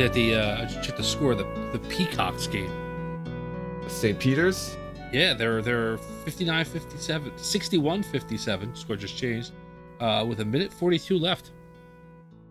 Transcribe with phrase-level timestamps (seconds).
[0.00, 1.34] I'm at the uh, I just checked the score.
[1.34, 2.70] The the Peacocks game.
[3.86, 4.18] St.
[4.18, 4.78] Peter's.
[5.12, 8.76] Yeah, they're they're 59 57 61 57.
[8.76, 9.52] Score just changed.
[10.00, 11.50] Uh, with a minute 42 left.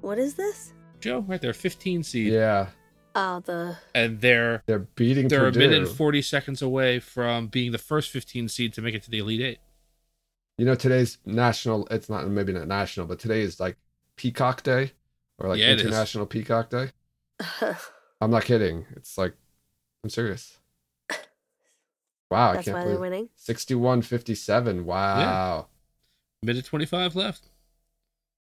[0.01, 0.73] What is this?
[0.99, 2.67] Joe, right there, 15 seed, Yeah,
[3.15, 5.59] Oh, the and they're they're beating they're Purdue.
[5.59, 9.01] a minute and 40 seconds away from being the first 15 seed to make it
[9.03, 9.59] to the Elite Eight.
[10.59, 11.87] You know, today's national.
[11.89, 13.77] It's not maybe not national, but today is like
[14.17, 14.91] Peacock Day
[15.39, 15.71] or like Yeah.
[15.71, 16.91] International Peacock Day.
[18.21, 18.85] I'm not kidding.
[18.95, 19.33] It's like
[20.03, 20.57] I'm serious.
[22.31, 23.29] Wow, I can't why they're believe winning.
[23.43, 24.83] 61-57.
[24.83, 25.65] Wow,
[26.43, 27.49] Minute 25 left.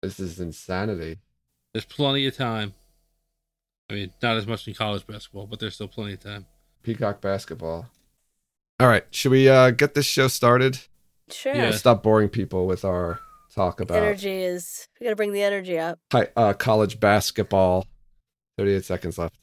[0.02, 1.20] this is insanity.
[1.72, 2.73] There's plenty of time.
[3.89, 6.48] I mean, not as much in college basketball, but there's still plenty of time.
[6.81, 7.88] Peacock basketball.
[8.80, 10.80] All right, should we uh, get this show started?
[11.30, 11.53] Sure.
[11.53, 11.70] Yeah.
[11.70, 13.20] Stop boring people with our
[13.53, 14.88] talk about Energy is.
[15.00, 16.00] We gotta bring the energy up.
[16.11, 17.86] hi, uh, college basketball.
[18.58, 19.36] 38 seconds left.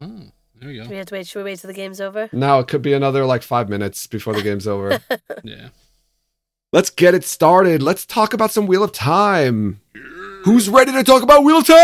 [0.00, 0.22] Oh,
[0.60, 0.90] there you Do go.
[0.90, 1.26] we have to wait?
[1.26, 2.28] Should we wait till the game's over?
[2.32, 5.00] Now it could be another like five minutes before the game's over.
[5.44, 5.68] Yeah.
[6.72, 7.82] Let's get it started.
[7.82, 9.80] Let's talk about some Wheel of Time.
[10.44, 11.76] Who's ready to talk about Wheel of Time?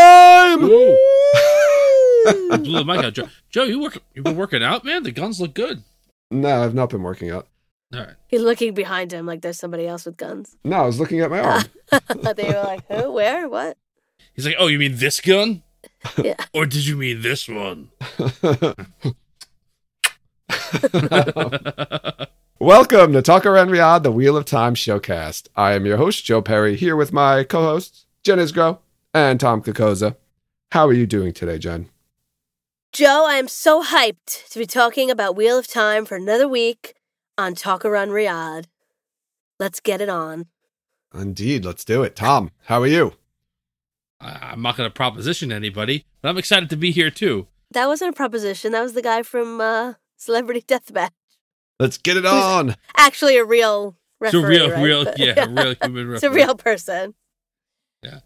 [0.63, 3.29] I blew the mic out, Joe.
[3.49, 5.03] Joe, you work you've been working out, man?
[5.03, 5.83] The guns look good.
[6.31, 7.47] No, I've not been working out.
[7.93, 8.15] All right.
[8.27, 10.55] He's looking behind him like there's somebody else with guns.
[10.63, 11.63] No, I was looking at my arm.
[11.91, 13.11] But they were like, who?
[13.11, 13.47] Where?
[13.49, 13.77] What?
[14.33, 15.63] He's like, Oh, you mean this gun?
[16.23, 16.35] Yeah.
[16.53, 17.89] Or did you mean this one?
[22.59, 25.47] Welcome to Talk Around Riyadh, the Wheel of Time showcast.
[25.55, 28.79] I am your host, Joe Perry, here with my co-hosts, Jen Isgro
[29.13, 30.15] and Tom Kokoza.
[30.71, 31.89] How are you doing today, Jen?
[32.91, 36.95] Joe, I am so hyped to be talking about Wheel of Time for another week
[37.37, 38.65] on Talk Around Riyadh.
[39.59, 40.47] Let's get it on.
[41.13, 42.15] Indeed, let's do it.
[42.15, 43.13] Tom, how are you?
[44.21, 47.47] I- I'm not going to proposition anybody, but I'm excited to be here too.
[47.71, 48.71] That wasn't a proposition.
[48.71, 51.11] That was the guy from uh, Celebrity Deathmatch.
[51.79, 52.75] Let's get it on.
[52.97, 54.81] Actually, a real It's a real, right?
[54.83, 56.13] real, But- yeah, a real human.
[56.15, 57.13] it's a real person.
[58.03, 58.19] Yeah.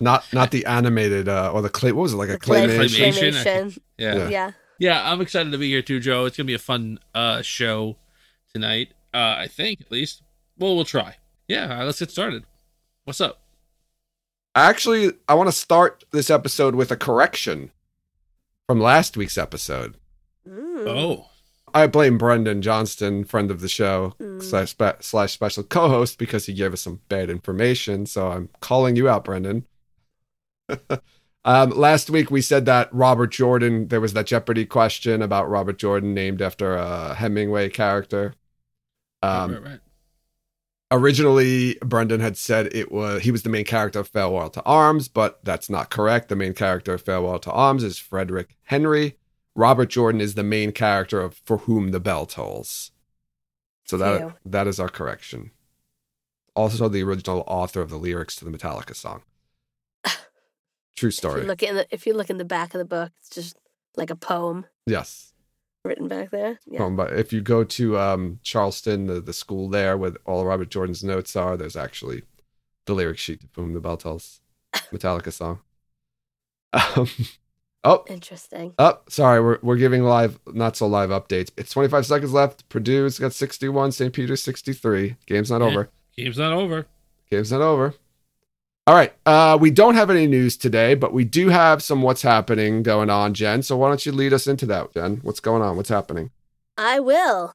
[0.00, 1.90] not not the animated uh, or the clay.
[1.92, 3.12] What was it like a The clay- claymation?
[3.12, 3.32] Claymation.
[3.32, 3.78] claymation.
[3.98, 4.14] Yeah.
[4.16, 4.28] Yeah.
[4.28, 4.50] Yeah.
[4.78, 6.26] Yeah, I'm excited to be here too, Joe.
[6.26, 7.96] It's gonna be a fun uh show
[8.52, 8.88] tonight.
[9.14, 10.22] Uh I think at least.
[10.58, 11.16] Well, we'll try.
[11.48, 12.44] Yeah, all right, let's get started.
[13.04, 13.40] What's up?
[14.56, 17.70] Actually, I want to start this episode with a correction
[18.66, 19.96] from last week's episode.
[20.48, 20.88] Mm.
[20.88, 21.28] Oh,
[21.74, 24.42] I blame Brendan Johnston, friend of the show Mm.
[24.42, 28.06] slash, spe- slash special co-host, because he gave us some bad information.
[28.06, 29.66] So I'm calling you out, Brendan.
[31.44, 33.88] um, last week we said that Robert Jordan.
[33.88, 38.34] There was that Jeopardy question about Robert Jordan named after a Hemingway character.
[39.22, 39.80] Um, right, right, right.
[40.90, 45.08] Originally Brendan had said it was he was the main character of Farewell to Arms,
[45.08, 46.28] but that's not correct.
[46.28, 49.16] The main character of Farewell to Arms is Frederick Henry.
[49.54, 52.90] Robert Jordan is the main character of For Whom the Bell Tolls.
[53.84, 54.32] So that Ew.
[54.44, 55.50] that is our correction.
[56.54, 59.22] Also, the original author of the lyrics to the Metallica song.
[60.96, 61.40] True If story.
[61.42, 63.56] you look in the if you look in the back of the book, it's just
[63.96, 65.32] like a poem yes.
[65.86, 66.58] Written back there.
[66.66, 66.84] Yeah.
[66.84, 70.68] Um, but if you go to um, Charleston, the, the school there where all Robert
[70.70, 72.22] Jordan's notes are, there's actually
[72.86, 74.40] the lyric sheet to Whom the Bell Tells
[74.92, 75.60] Metallica song.
[76.72, 77.08] Um,
[77.84, 78.74] oh, Interesting.
[78.78, 81.50] oh, sorry, we're, we're giving live, not so live updates.
[81.56, 82.68] It's 25 seconds left.
[82.68, 84.12] Purdue's got 61, St.
[84.12, 85.16] Peter's 63.
[85.26, 85.66] Game's not Yeah.
[85.68, 85.90] over.
[86.16, 86.86] Game's not over.
[87.30, 87.94] Game's not over.
[88.86, 89.12] All right.
[89.26, 93.10] Uh, we don't have any news today, but we do have some what's happening going
[93.10, 93.62] on, Jen.
[93.62, 95.18] So why don't you lead us into that, Jen?
[95.22, 95.76] What's going on?
[95.76, 96.30] What's happening?
[96.78, 97.52] I will.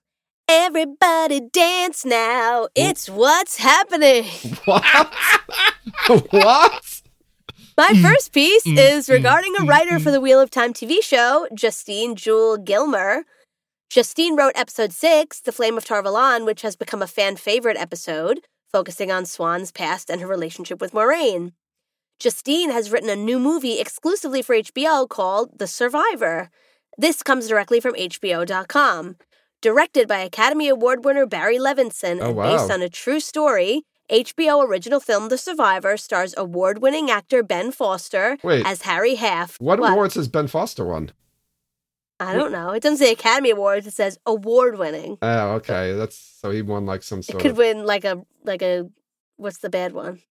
[0.50, 2.68] Everybody dance now.
[2.76, 4.26] It's what's happening.
[4.66, 5.14] What?
[6.32, 7.02] what?
[7.78, 10.04] My first piece mm, is mm, regarding a mm, writer mm.
[10.04, 13.24] for the Wheel of Time TV show, Justine Juel Gillmer.
[13.90, 17.78] Justine wrote episode six, The Flame of Tar Valon, which has become a fan favorite
[17.78, 21.52] episode, focusing on Siuan's past and her relationship with Moiraine.
[22.20, 26.50] Justine has written a new movie exclusively for HBO called The Survivor.
[26.98, 29.18] This comes directly from HBO.com.
[29.62, 32.58] Directed by Academy Award winner Barry Levinson Oh, and wow.
[32.58, 37.72] based on a true story, HBO original film The Survivor stars award winning actor Ben
[37.72, 38.66] Foster Wait.
[38.66, 39.60] as Harry Haft.
[39.62, 41.12] What, awards has Ben Foster won?
[42.22, 42.72] I don't know.
[42.72, 45.18] It doesn't say Academy Awards, it says award winning.
[45.22, 45.94] Oh, okay.
[45.94, 48.90] That's so he won like some It sort could of win like a like a
[49.38, 50.22] what's the bad one?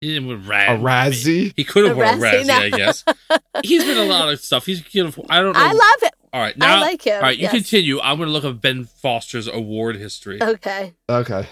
[0.00, 1.52] He didn't win a Razzie.
[1.56, 2.54] He could have A won a Razzie, Razzie, no.
[2.58, 3.04] I guess.
[3.64, 4.64] He's been a lot of stuff.
[4.66, 5.60] He's you know, I don't know.
[5.60, 6.14] I love it.
[6.32, 7.16] All right, now I like him.
[7.16, 7.52] All right, you yes.
[7.52, 8.00] continue.
[8.00, 10.40] I'm going to look up Ben Foster's award history.
[10.40, 10.94] Okay.
[11.08, 11.46] Okay.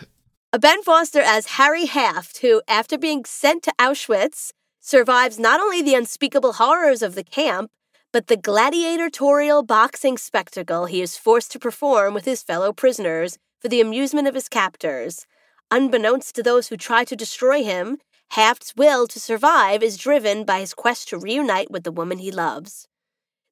[0.53, 5.83] A Ben Foster as Harry Haft, who, after being sent to Auschwitz, survives not only
[5.83, 7.71] the unspeakable horrors of the camp,
[8.13, 13.69] but the gladiatorial boxing spectacle he is forced to perform with his fellow prisoners for
[13.69, 15.27] the amusement of his captors.
[15.71, 17.99] Unbeknownst to those who try to destroy him,
[18.31, 22.31] Haft's will to survive is driven by his quest to reunite with the woman he
[22.31, 22.89] loves.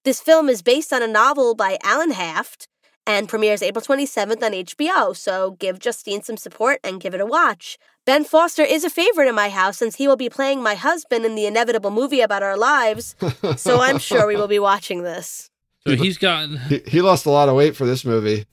[0.04, 2.68] This film is based on a novel by Alan Haft
[3.06, 7.26] and premieres April 27th on HBO, so give Justine some support and give it a
[7.26, 7.78] watch.
[8.04, 11.24] Ben Foster is a favorite in my house since he will be playing my husband
[11.24, 13.14] in the inevitable movie about our lives,
[13.56, 15.50] so I'm sure we will be watching this.
[15.86, 16.56] So he's gotten.
[16.58, 18.44] he, he lost a lot of weight for this movie.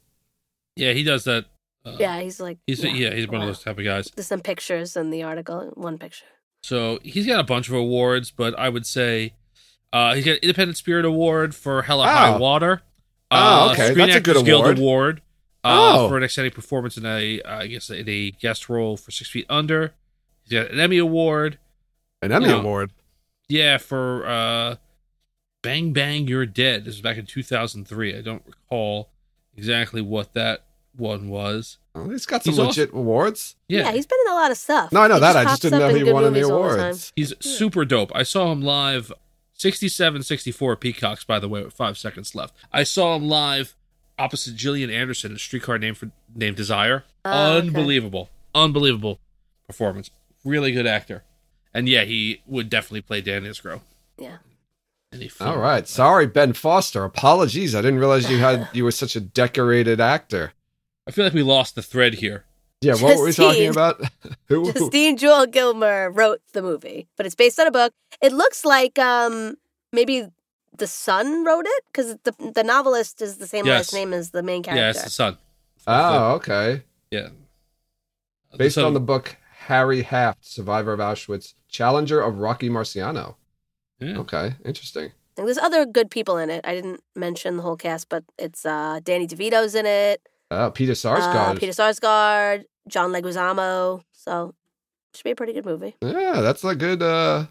[0.75, 1.45] Yeah, he does that.
[1.85, 2.57] Uh, Yeah, he's like.
[2.67, 4.09] He's yeah, he's one of those type of guys.
[4.15, 6.25] There's some pictures in the article, one picture.
[6.63, 9.33] So he's got a bunch of awards, but I would say
[9.91, 12.37] uh, he's got Independent Spirit Award for Hell or High Oh.
[12.39, 12.81] Water.
[13.33, 14.77] Oh, Uh, okay, Screen that's a good Actors Guild award.
[14.79, 15.21] Award.
[15.65, 16.09] Uh, Oh.
[16.09, 19.29] for an outstanding performance in a, uh, I guess, in a guest role for Six
[19.29, 19.93] Feet Under.
[20.43, 21.57] He's got an Emmy Award.
[22.21, 22.59] An Emmy Yeah.
[22.59, 22.91] Award.
[23.47, 24.75] Yeah, for uh,
[25.61, 26.83] Bang Bang You're Dead.
[26.85, 28.17] This was back in 2003.
[28.17, 29.09] I don't recall
[29.55, 30.63] exactly what that
[30.95, 31.77] one was.
[31.95, 33.55] Oh, he's got some He's also- legit awards.
[33.69, 33.81] Yeah.
[33.81, 34.91] Yeah, he's been in a lot of stuff.
[34.91, 35.35] No, I know He that.
[35.37, 36.79] I just didn't know he won any movies all the time.
[36.79, 37.13] awards.
[37.15, 38.11] he's super dope.
[38.13, 39.11] I saw him live
[39.63, 42.53] 67 64 Peacocks, by the way, with five seconds left.
[42.73, 43.75] I saw him live
[44.19, 47.05] opposite Gillian Anderson in Streetcar Named for Named Desire.
[47.23, 47.67] Oh, okay.
[47.67, 48.29] Unbelievable.
[48.53, 49.19] Unbelievable
[49.65, 50.11] performance.
[50.43, 51.23] Really good actor.
[51.73, 53.79] And yeah, he would definitely play Dan Isgro.
[54.17, 54.39] Yeah.
[55.13, 55.51] Any film.
[55.51, 55.87] All right.
[55.87, 57.05] Sorry, Ben Foster.
[57.05, 57.73] Apologies.
[57.73, 60.51] I didn't realize you had you were such a decorated actor.
[61.07, 62.43] I feel like we lost the thread here.
[62.83, 64.01] Yeah, what were we talking about?
[64.49, 64.71] Who?
[64.73, 67.93] Justine Juel Gillmer wrote the movie, but it's based on a book.
[68.21, 69.55] It looks like um
[69.91, 70.27] maybe
[70.77, 73.77] the son wrote it because the the novelist is the same Yes.
[73.79, 74.79] last name as the main character.
[74.81, 75.05] Yeah, character.
[75.05, 75.37] it's the son.
[75.87, 76.83] Oh, okay.
[77.11, 77.29] Yeah.
[78.57, 79.37] Based son- on the book
[79.67, 83.35] Harry Haft, Survivor of Auschwitz, Challenger of Rocky Marciano.
[83.99, 84.17] Yeah.
[84.19, 85.11] Okay, interesting.
[85.37, 86.61] And there's other good people in it.
[86.65, 90.21] I didn't mention the whole cast, but it's uh Danny DeVito's in it.
[90.51, 91.59] Oh, Peter Uh, Sarsgaard.
[91.59, 94.03] Peter Sarsgaard, John Leguizamo.
[94.11, 94.53] So
[95.13, 95.95] should be a pretty good movie.
[96.01, 97.01] Yeah, that's a good.
[97.01, 97.45] uh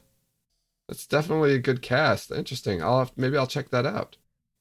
[0.88, 2.31] That's definitely a good cast.
[2.31, 2.82] Interesting.
[2.82, 4.17] I'll have, maybe I'll check that out.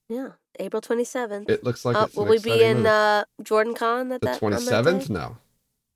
[0.10, 1.50] Yeah, April 27th.
[1.50, 2.90] It looks like uh, it's will an we be in movie.
[2.90, 5.08] uh, Jordan Con at the that on twenty that seventh.
[5.08, 5.14] day?
[5.14, 5.38] No,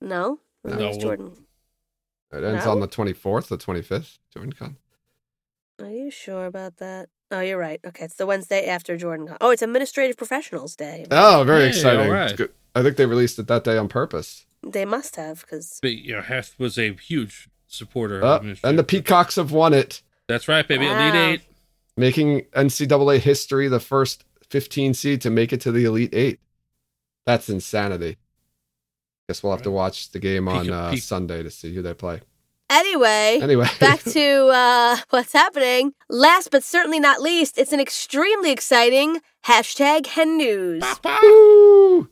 [0.00, 1.32] No, No, no, Jordan.
[2.32, 2.70] it ends No?
[2.72, 4.18] on the twenty fourth, the twenty fifth.
[4.32, 4.76] Jordan Con.
[5.80, 7.10] Are you sure about that?
[7.30, 7.80] Oh, you're right.
[7.84, 9.36] Okay, it's the Wednesday after Jordan Con.
[9.42, 11.04] Oh, it's Administrative Professionals Day.
[11.10, 12.06] Oh, very Hey, exciting.
[12.06, 12.30] all right.
[12.30, 12.52] It's good.
[12.74, 14.45] I think they released it that day on purpose.
[14.72, 18.22] They must have because But, you know, Haft was a huge supporter.
[18.24, 20.86] Uh, of and the Peacocks have won it, That's right, baby.
[20.86, 21.08] Wow.
[21.08, 21.40] Elite Eight.
[21.96, 26.40] making NCAA history the first 15 seed to make it to the Elite Eight.
[27.26, 28.16] That's insanity.
[29.28, 31.82] Guess we'll have to watch the game on Peacock- uh, Peac- Sunday to see who
[31.82, 32.20] they play.
[32.70, 33.38] anyway.
[33.42, 35.92] Anyway, Back to uh, what's happening.
[36.08, 40.82] Last but certainly not least, it's an extremely exciting hashtag hen news.
[41.22, 42.08] Woo!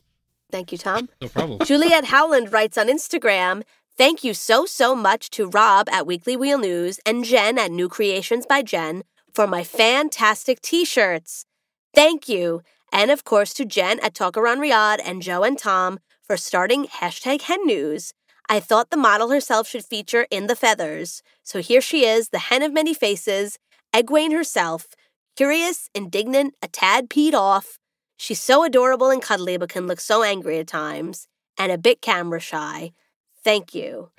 [0.55, 1.09] Thank you, Tom.
[1.21, 1.59] No problem.
[1.65, 3.63] Juliet Howland writes on Instagram,
[3.97, 7.89] Thank you so, so much to Rob at Weekly Wheel News and Jen at New
[7.89, 11.45] Creations by Jen for my fantastic t shirts.
[11.93, 12.61] Thank you.
[12.89, 16.85] And of course to Jen at Talk Around Riyadh and Joe and Tom for starting
[16.85, 18.13] hashtag hen news.
[18.47, 21.21] I thought the model herself should feature in the feathers.
[21.43, 23.59] So here she is, the hen of many faces,
[23.93, 24.87] Egwene herself,
[25.35, 27.77] curious, indignant, a tad peed off.
[28.17, 32.01] She's so adorable and cuddly, but can look so angry at times, and a bit
[32.01, 32.93] camera shy.
[33.43, 34.09] Thank you.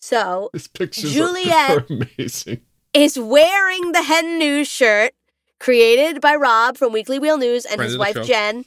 [0.00, 1.86] So, These pictures Juliet- are, are
[2.18, 2.60] amazing.
[2.94, 5.12] is wearing the Hen News shirt
[5.60, 8.22] created by Rob from Weekly Wheel News and Friend his wife show.
[8.22, 8.64] What?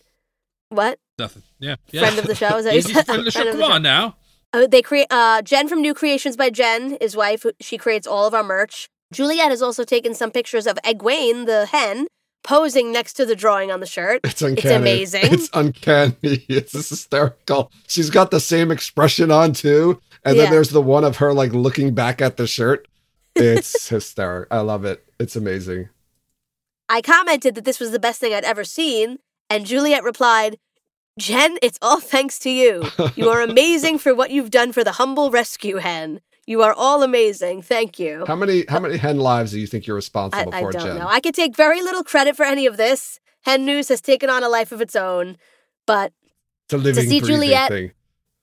[0.69, 0.99] What?
[1.17, 1.43] Nothing.
[1.59, 1.75] Yeah.
[1.91, 2.01] yeah.
[2.01, 2.57] Friend of the show?
[2.57, 3.43] Is that you friend of the show.
[3.43, 3.71] Come the show.
[3.71, 4.15] on now.
[4.53, 7.45] Uh, they create uh, Jen from New Creations by Jen, his wife.
[7.61, 8.89] She creates all of our merch.
[9.13, 12.07] Juliet has also taken some pictures of Egwene, the hen,
[12.43, 14.21] posing next to the drawing on the shirt.
[14.23, 14.75] It's uncanny.
[14.75, 15.21] amazing.
[15.33, 16.15] It's uncanny.
[16.49, 17.71] It's hysterical.
[17.87, 19.99] She's got the same expression on too.
[20.23, 20.43] And Yeah.
[20.43, 22.87] then there's the one of her like looking back at the shirt.
[23.35, 24.55] It's hysterical.
[24.57, 25.03] I love it.
[25.19, 25.89] It's amazing.
[26.89, 29.19] I commented that this was the best thing I'd ever seen,
[29.49, 30.57] and Juliet replied,
[31.17, 32.83] Jen, it's all thanks to you.
[33.15, 36.19] You are amazing for what you've done for the humble rescue hen.
[36.51, 37.61] You are all amazing.
[37.61, 38.25] Thank you.
[38.27, 40.81] How many how many hen lives do you think you're responsible I for, I don't
[40.85, 40.97] Jen?
[40.99, 41.07] know.
[41.07, 43.19] I could take very little credit for any of this.
[43.43, 45.37] Hen News has taken on a life of its own,
[45.87, 46.11] but
[46.65, 47.91] it's a living see breathing Juliet- thing.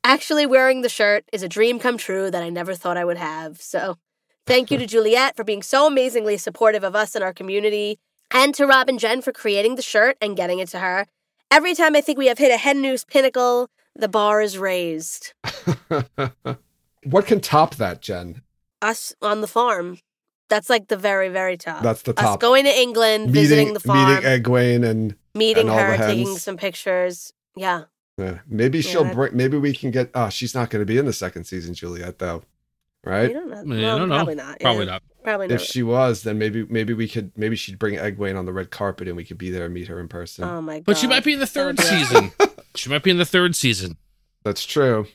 [0.04, 3.18] actually wearing the shirt is a dream come true that I never thought I would
[3.18, 3.60] have.
[3.60, 3.98] So
[4.46, 7.98] thank you to Juliet for being so amazingly supportive of us and our community,
[8.32, 11.06] and to Rob and Jen for creating the shirt and getting it to her.
[11.50, 15.34] Every time I think we have hit a hen news pinnacle, the bar is raised.
[17.04, 18.42] what can top that, Jen?
[18.82, 19.98] Us on the farm.
[20.48, 21.82] That's like the very, very top.
[21.82, 22.40] That's the Us top.
[22.40, 26.36] going to England, visiting the farm, meeting Egwene, and meeting and all her, the taking
[26.38, 27.32] some pictures.
[27.54, 27.84] Yeah.
[28.18, 29.36] uh, maybe she'll that- bring.
[29.36, 30.10] Maybe we can get.
[30.14, 32.44] Oh, she's not going to be in the second season, Juliet, though,
[33.04, 33.32] We right?
[33.32, 33.56] don't know.
[33.56, 34.14] I, Well, don't know.
[34.16, 34.60] Probably not.
[34.60, 34.90] Probably yeah.
[34.92, 35.02] not.
[35.24, 38.52] Probably If she was, then maybe maybe we could maybe she'd bring Egwene on the
[38.52, 40.44] red carpet and we could be there and meet her in person.
[40.44, 40.84] oh my god.
[40.86, 42.32] But she might be in the third season.
[42.74, 43.98] she might be in the third season.
[44.44, 45.06] That's true.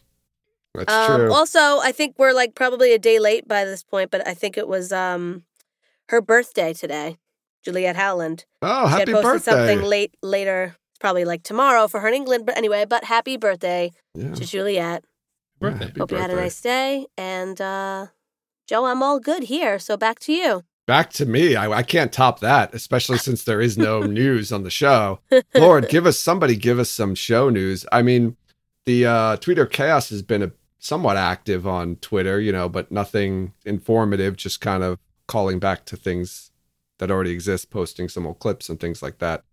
[0.74, 1.34] That's Um, true.
[1.34, 4.58] also, I think we're like probably a day late by this point, but I think
[4.58, 5.44] it was um
[6.10, 7.18] her birthday today,
[7.64, 8.46] Juliet Howland.
[8.62, 9.52] oh, She happy had posted birthday!
[9.52, 10.76] something late later.
[11.00, 12.46] Probably like tomorrow for her in England.
[12.46, 14.34] But anyway, but happy birthday Yeah.
[14.34, 15.04] to Juliet.
[15.62, 15.86] Yeah, Birthday.
[15.86, 17.06] happy Hope you had a nice day.
[17.18, 18.08] And uh
[18.68, 19.78] Joe, I'm all good here.
[19.80, 20.64] So back to you.
[20.88, 21.56] Back to me.
[21.56, 25.20] I, I can't top that, especially since there is no news on the show.
[25.56, 27.86] Lord, give us somebody, give us some show news.
[27.92, 28.36] I mean,
[28.86, 30.52] the uh, Twitter chaos has been a,
[30.84, 34.36] somewhat active on Twitter, you know, but nothing informative.
[34.36, 36.52] Just kind of calling back to things
[37.00, 39.44] that already exist, posting some old clips and things like that.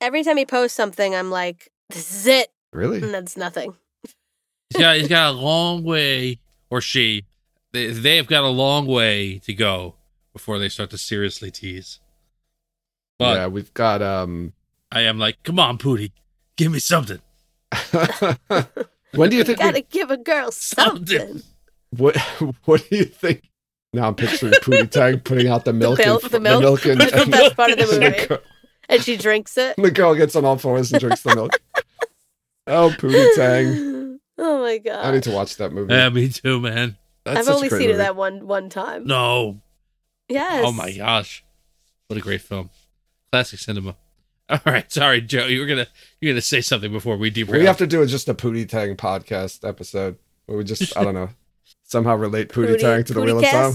[0.00, 2.52] Every time he posts something, I'm like, this is it.
[2.72, 3.00] Really?
[3.00, 3.74] And that's nothing.
[4.70, 7.24] He's got he's got a long way, or she,
[7.72, 9.94] they they have got a long way to go
[10.32, 12.00] before they start to seriously tease.
[13.18, 14.52] But yeah, we've got um.
[14.92, 16.12] I am like, come on, Pootie,
[16.56, 17.20] give me something.
[19.16, 19.58] when do you think?
[19.58, 21.18] we- Gotta give a girl Something.
[21.18, 21.42] something.
[21.96, 22.16] what
[22.64, 23.50] What do you think?
[23.92, 26.84] Now I'm picturing Pootie Tang putting out the milk, milk- and, the milk.
[26.84, 28.26] and, That's the and- best part of the and movie.
[28.26, 28.38] girl-
[28.88, 29.76] And she drinks it.
[29.76, 31.52] the girl gets on all fours and drinks the milk.
[32.66, 34.18] Oh, Pootie Tang!
[34.38, 35.04] Oh my god!
[35.06, 35.92] I need to watch that movie.
[35.94, 36.96] Yeah, me too, man.
[37.24, 39.06] That's I've only great seen it that one one time.
[39.06, 39.60] No.
[40.28, 40.64] Yes.
[40.66, 41.44] Oh my gosh,
[42.08, 42.70] what a great film,
[43.30, 43.96] classic cinema.
[44.66, 45.46] All right, sorry, Joe.
[45.46, 45.86] You were gonna
[46.20, 47.60] you're gonna say something before we derail.
[47.60, 51.14] We have to do just a Pootie Tang podcast episode where we just I don't
[51.14, 51.30] know
[51.84, 53.72] somehow relate Pootie, Pootie- Tang to the Pootie Wheel of Time.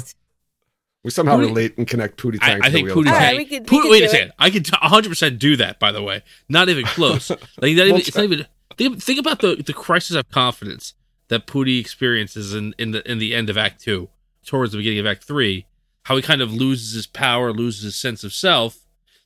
[1.03, 3.13] We somehow Pootie- relate and connect Pootie Tang I to think the Pootie of All
[3.13, 3.13] Time.
[3.13, 3.37] right, Tang.
[3.37, 4.11] we could- Pootie- could wait do a it.
[4.11, 4.31] second.
[4.39, 5.79] I can t- 100% do that.
[5.79, 7.29] By the way, not even close.
[7.29, 8.45] like not even, it's not even.
[8.77, 10.93] Think, think about the the crisis of confidence
[11.27, 14.09] that Pootie experiences in in the in the end of Act Two,
[14.45, 15.65] towards the beginning of Act Three.
[16.03, 18.79] How he kind of loses his power, loses his sense of self,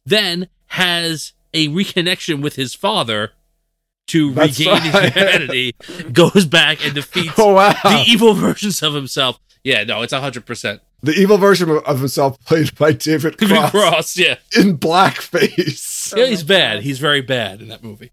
[0.06, 3.32] then has a reconnection with his father
[4.08, 5.14] to That's regain his right.
[5.14, 5.76] humanity,
[6.12, 7.74] goes back and defeats Oh wow!
[7.84, 9.40] the evil versions of himself.
[9.64, 10.82] Yeah, no, it's hundred percent.
[11.02, 15.92] The evil version of- himself played by David Cross, Cross, yeah, in blackface.
[16.18, 16.84] Yeah, he's bad.
[16.84, 18.12] He's very bad in that movie.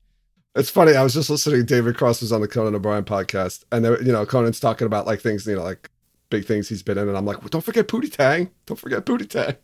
[0.54, 0.94] It's funny.
[0.94, 1.64] I was just listening.
[1.66, 5.06] David Cross was on the Conan O'Brien podcast, and there, you know, Conan's talking about
[5.06, 5.90] like things, you know, like
[6.30, 8.50] big things he's been in, and I'm like, well, don't forget Pootie Tang.
[8.66, 9.56] Don't forget Pootie Tang.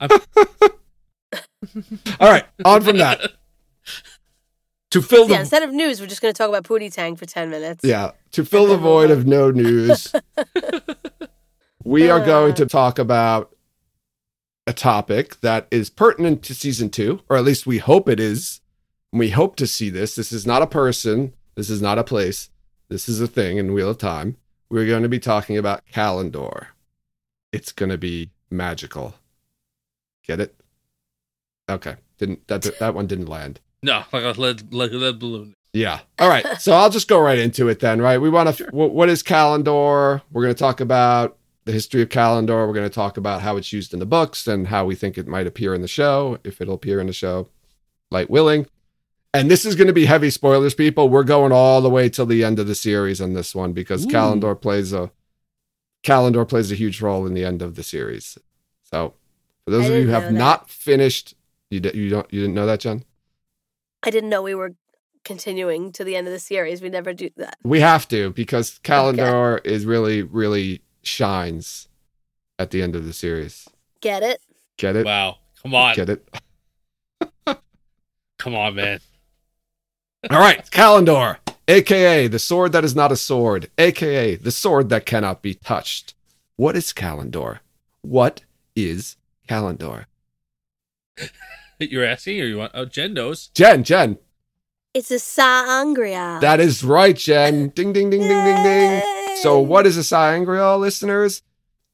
[2.20, 3.20] All right, on from that.
[4.90, 7.26] To fill Yeah, instead of news, we're just going to talk about Pootie Tang for
[7.26, 7.84] 10 minutes.
[7.84, 10.12] yeah, to fill the void of no news,
[11.84, 13.54] we are going to talk about
[14.66, 18.60] a topic that is pertinent to season two, or at least we hope it is.
[19.12, 20.14] We hope to see this.
[20.14, 21.34] This is not a person.
[21.56, 22.50] This is not a place.
[22.88, 24.36] This is a thing in Wheel of Time.
[24.70, 26.66] We're going to be talking about Callandor.
[27.52, 29.14] It's going to be magical.
[30.26, 30.54] Get it?
[31.68, 31.96] Okay.
[32.18, 33.60] Didn't that that one didn't land.
[33.82, 35.54] No, like a lead, like a lead balloon.
[35.74, 36.00] Yeah.
[36.18, 36.46] All right.
[36.60, 38.18] So I'll just go right into it then, right?
[38.18, 40.22] We want to, what, what is Callandor?
[40.30, 42.66] We're going to talk about the history of Callandor.
[42.66, 45.18] We're going to talk about how it's used in the books and how we think
[45.18, 47.48] it might appear in the show, if it'll appear in the show,
[48.12, 48.68] light willing.
[49.34, 51.08] And this is going to be heavy spoilers, people.
[51.08, 54.06] We're going all the way till the end of the series on this one because
[54.06, 54.08] Ooh.
[54.08, 55.10] Callandor plays a
[56.04, 58.38] Callandor plays a huge role in the end of the series.
[58.84, 59.14] So,
[59.64, 60.38] for those I of you who didn't have that.
[60.38, 61.34] not finished,
[61.70, 63.04] you d- you don't you didn't know that, Jen?
[64.02, 64.74] I didn't know we were
[65.24, 66.82] continuing to the end of the series.
[66.82, 67.56] We never do that.
[67.64, 71.88] We have to because Callandor is really, really shines
[72.58, 73.68] at the end of the series.
[74.00, 74.40] Get it?
[74.76, 75.06] Get it?
[75.06, 76.28] Wow, come on, Get it?
[78.38, 79.00] come on, man.
[80.30, 85.06] All right, Callandor, aka the sword that is not a sword, aka the sword that
[85.06, 86.14] cannot be touched.
[86.56, 87.60] What is Callandor?
[88.02, 88.42] What
[88.76, 89.16] is
[89.48, 90.06] Callandor?
[91.78, 92.72] You're asking, or you want?
[92.74, 93.48] Oh, Jen knows.
[93.48, 94.18] Jen, Jen,
[94.94, 96.40] It's a sa'angreal.
[96.40, 97.68] that is right, Jen.
[97.70, 99.02] Ding, ding, ding, ding, ding, ding.
[99.42, 101.42] So, what is a sa'angreal, listeners?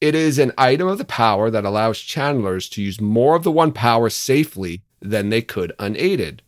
[0.00, 3.50] It is an item of the power that allows channelers to use more of the
[3.50, 6.42] one power safely than they could unaided.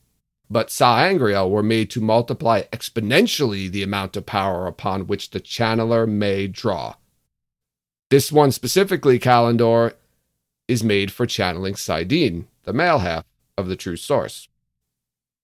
[0.49, 6.07] But sa'angreal were made to multiply exponentially the amount of power upon which the channeler
[6.09, 6.95] may draw.
[8.11, 9.95] This one specifically, Callandor,
[10.73, 13.25] is made for channeling saidin, the male half
[13.57, 14.49] of the true source.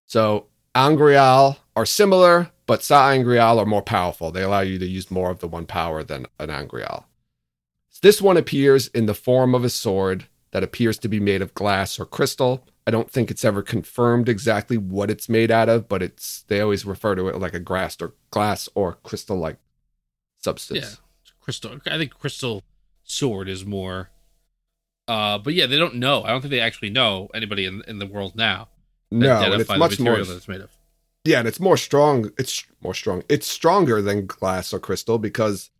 [0.06, 4.30] So Angreal are similar, but Sa Angreal are more powerful.
[4.30, 7.06] They allow you to use more of the one power than an Angreal.
[8.00, 11.54] This one appears in the form of a sword that appears to be made of
[11.54, 12.64] glass or crystal.
[12.86, 16.60] I don't think it's ever confirmed exactly what it's made out of, but it's they
[16.60, 19.58] always refer to it like a glass or glass or crystal like
[20.38, 20.80] substance.
[20.80, 21.78] Yeah, crystal.
[21.86, 22.62] I think crystal
[23.04, 24.10] sword is more.
[25.08, 26.22] Uh, but yeah, they don't know.
[26.22, 28.68] I don't think they actually know anybody in in the world now.
[29.10, 30.70] No, and it's much more that it's made of.
[31.24, 32.30] Yeah, and it's more strong.
[32.38, 33.22] It's more strong.
[33.28, 35.70] It's stronger than glass or crystal because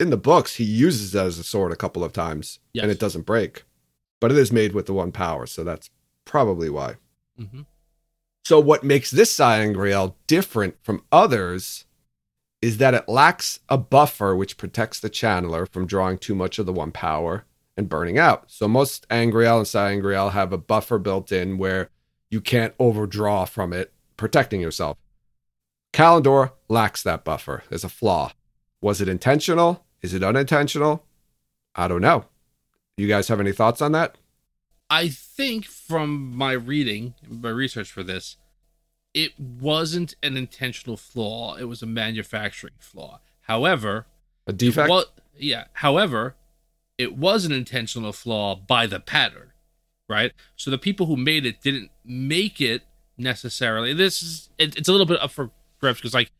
[0.00, 2.82] in the books he uses it as a sword a couple of times Yes.
[2.84, 3.64] and it doesn't break.
[4.20, 5.90] But it is made with the one power, so that's
[6.24, 6.96] probably why.
[7.38, 7.62] hmm
[8.46, 11.84] So what makes this sa'angreal different from others
[12.62, 16.66] is that it lacks a buffer which protects the channeler from drawing too much of
[16.66, 17.44] the one power
[17.80, 18.44] and burning out.
[18.46, 21.88] So most Angreal and sa'angreal have a buffer built in where
[22.30, 24.96] you can't overdraw from it, protecting yourself.
[25.92, 27.64] Callandor lacks that buffer.
[27.68, 28.32] There's a flaw.
[28.80, 29.84] Was it intentional?
[30.02, 31.04] Is it unintentional?
[31.74, 32.26] I don't know.
[32.96, 34.16] You guys have any thoughts on that?
[34.88, 38.36] I think from my reading, my research for this,
[39.14, 41.56] it wasn't an intentional flaw.
[41.56, 43.20] It was a manufacturing flaw.
[43.42, 44.06] However,
[44.46, 44.90] A defect?
[44.90, 45.04] Well,
[45.36, 45.64] yeah.
[45.74, 46.36] However,
[47.00, 49.52] it was an intentional flaw by the pattern,
[50.06, 50.32] right?
[50.56, 52.82] So the people who made it didn't make it
[53.16, 53.94] necessarily.
[53.94, 56.30] This is it, it's a little bit up for grabs because like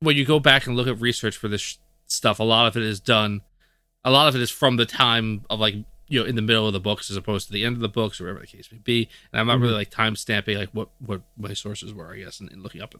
[0.00, 2.76] when you go back and look at research for this sh- stuff, a lot of
[2.76, 3.40] it is done.
[4.04, 5.74] A lot of it is from the time of like
[6.06, 7.88] you know in the middle of the books as opposed to the end of the
[7.88, 9.08] books or whatever the case may be.
[9.32, 9.62] And I'm not mm-hmm.
[9.62, 12.82] really like time stamping like what what my sources were, I guess, and, and looking
[12.82, 12.94] up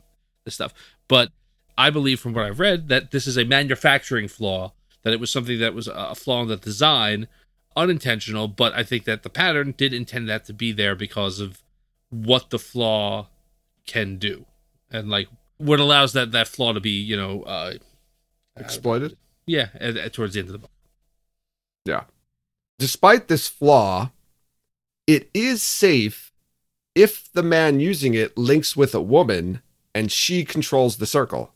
[0.47, 0.73] this stuff.
[1.07, 1.33] But
[1.77, 5.31] I believe from what I've read that this is a manufacturing flaw, that it was
[5.31, 7.29] something that was a flaw in the design,
[7.77, 11.63] unintentional, but I think that the pattern did intend that to be there because of
[12.11, 13.29] what the flaw
[13.87, 14.47] can do.
[14.91, 17.75] And like what allows that that flaw to be, you know, uh
[18.57, 19.17] Exploited?
[19.47, 20.71] yeah, at, at- towards the end of the book.
[21.85, 22.05] Yeah.
[22.79, 24.11] Despite this flaw,
[25.07, 26.33] it is safe
[26.95, 29.63] if the man using it links with a woman
[29.95, 31.53] and she controls the circle.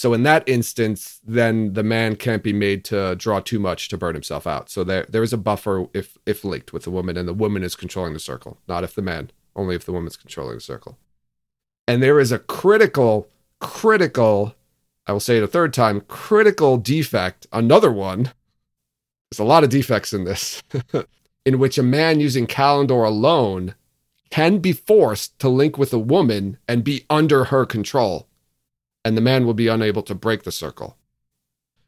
[0.00, 3.98] So in that instance, then the man can't be made to draw too much to
[3.98, 4.70] burn himself out.
[4.70, 7.62] So there there is a buffer if if linked with the woman and the woman
[7.62, 10.96] is controlling the circle, not if the man, only if the woman's controlling the circle.
[11.86, 14.54] And there is a critical, critical,
[15.06, 18.32] I will say it a third time, critical defect, another one
[19.30, 20.62] there's a lot of defects in this,
[21.44, 23.74] in which a man using Callandor alone
[24.30, 28.26] can be forced to link with a woman and be under her control,
[29.04, 30.96] and the man will be unable to break the circle,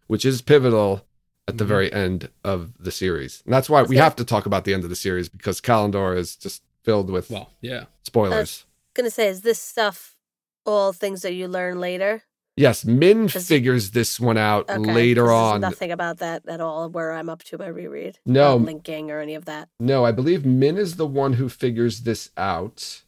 [0.06, 1.06] which is pivotal
[1.48, 1.68] at the Mhm.
[1.68, 3.42] very end of the series.
[3.44, 6.16] And that's why we have to talk about the end of the series because Callandor
[6.16, 7.84] is just filled with Well, yeah.
[8.04, 8.64] spoilers.
[8.94, 10.16] Gonna say, is this stuff
[10.64, 12.22] all things that you learn later?
[12.56, 15.60] yes, Min figures this one out Okay, later 'cause there's on.
[15.62, 16.88] Nothing about that at all.
[16.90, 18.18] Where I'm up to my reread.
[18.26, 18.56] No.
[18.56, 19.68] Linking or any of that.
[19.80, 23.02] No, I believe Min is the one who figures this out.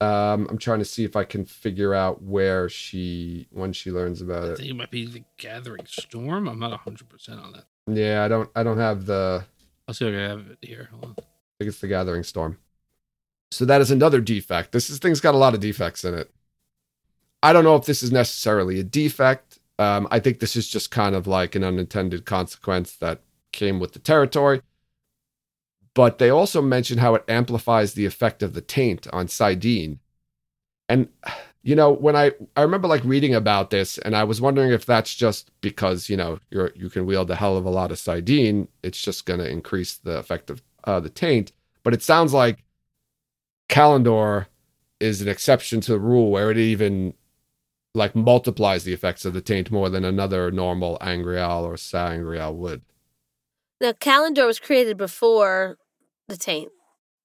[0.00, 4.22] Um, I'm trying to see if I can figure out where she when she learns
[4.22, 4.52] I about it.
[4.52, 6.48] I think it might be the Gathering Storm.
[6.48, 7.64] I'm not 100% on that.
[7.88, 9.44] Yeah, I don't I don't have the
[9.88, 10.88] I'll see if I have it here.
[10.92, 11.14] Hold on.
[11.18, 11.22] I
[11.58, 12.58] think it's the Gathering Storm.
[13.50, 14.72] So that is another defect.
[14.72, 16.30] This is thing's got a lot of defects in it.
[17.42, 19.58] I don't know if this is necessarily a defect.
[19.78, 23.92] Um, I think this is just kind of like an unintended consequence that came with
[23.92, 24.60] the territory.
[25.98, 29.98] But they also mention how it amplifies the effect of the taint on saidin.
[30.88, 31.08] And
[31.64, 34.86] you know, when I I remember like reading about this, and I was wondering if
[34.86, 37.98] that's just because you know you're you can wield a hell of a lot of
[37.98, 41.50] saidin, it's just going to increase the effect of uh, the taint.
[41.82, 42.62] But it sounds like
[43.68, 44.46] Callandor
[45.00, 47.14] is an exception to the rule where it even
[47.96, 52.82] like multiplies the effects of the taint more than another normal angreal or sa'angreal would.
[53.80, 55.76] Now, Callandor was created before
[56.28, 56.70] the taint,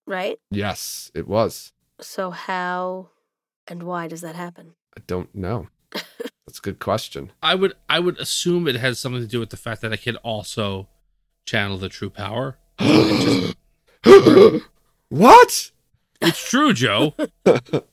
[0.05, 0.39] right?
[0.49, 1.71] Yes, it was.
[2.01, 3.09] So how
[3.67, 4.73] and why does that happen?
[4.97, 5.67] I don't know.
[5.91, 7.31] That's a good question.
[7.41, 9.97] I would I would assume it has something to do with the fact that I
[9.97, 10.89] can also
[11.45, 12.57] channel the true power.
[15.09, 15.71] what?
[16.21, 17.13] It's true, Joe.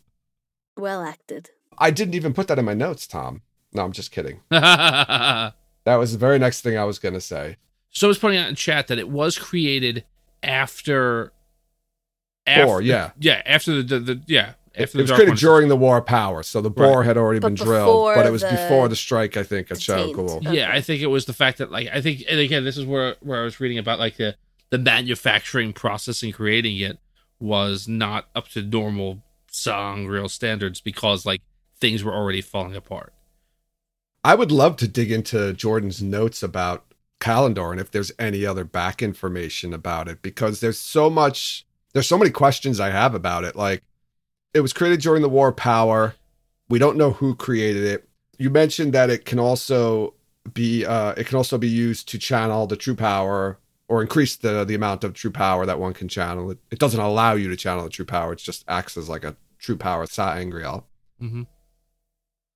[0.77, 1.51] Well acted.
[1.77, 3.43] I didn't even put that in my notes, Tom.
[3.75, 4.41] No, I'm just kidding.
[5.85, 7.57] That was the very next thing I was going to say.
[7.91, 10.05] So I was pointing out in chat that it was created
[10.43, 11.33] after.
[12.47, 13.11] after Bore, yeah.
[13.19, 15.41] yeah, after the, the, the yeah It, after it was created Ones.
[15.41, 18.31] during the War of Power, so the Bore had already But been drilled, but it
[18.33, 20.57] was the- before the strike, I think, at the Shadow Okay.
[20.57, 22.85] Yeah, I think it was the fact that like I think and again this is
[22.85, 24.37] where where I was reading about like the
[24.71, 26.99] the manufacturing process and creating it
[27.41, 31.41] was not up to normal sa'angreal standards because like
[31.81, 33.13] things were already falling apart.
[34.23, 36.85] I would love to dig into Jordan's notes about
[37.21, 42.09] Callandor and if there's any other back information about it because there's so much there's
[42.09, 43.57] so many questions I have about it.
[43.57, 43.83] Like
[44.55, 46.15] it was created during the War Power.
[46.69, 48.09] We don't know who created it.
[48.39, 50.15] You mentioned that it can also
[50.55, 54.65] be uh it can also be used to channel the true power or increase the
[54.65, 56.51] the amount of true power that one can channel.
[56.53, 58.33] It, it doesn't allow you to channel the true power.
[58.33, 60.87] It just acts as like a true power sa'angreal.
[61.23, 61.47] Mhm.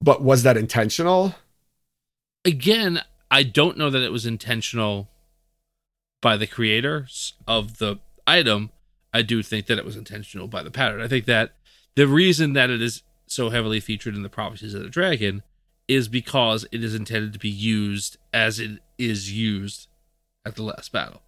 [0.01, 1.35] But was that intentional?
[2.45, 3.01] Again,
[3.35, 5.11] I don't know that it was intentional
[6.23, 8.71] by the creators of the item.
[9.13, 11.01] I do think that it was intentional by the pattern.
[11.01, 11.55] I think that
[11.97, 15.43] the reason that it is so heavily featured in the prophecies of the dragon
[15.89, 19.89] is because it is intended to be used as it is used
[20.47, 21.23] at the last battle.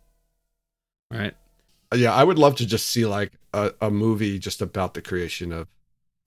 [1.10, 1.34] Right?
[1.92, 5.50] Yeah, I would love to just see like a, a movie just about the creation
[5.50, 5.66] of,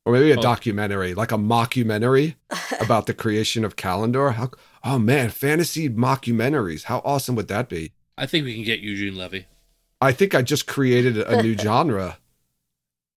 [0.06, 0.42] or maybe a Oh.
[0.42, 2.36] documentary, like a mockumentary
[2.82, 4.34] about the creation of Callandor.
[4.34, 4.52] How,
[4.84, 6.84] oh man, fantasy mockumentaries.
[6.84, 7.92] How awesome would that be?
[8.18, 9.48] I think we can get Eugene Levy.
[10.02, 12.18] I think I just created a new genre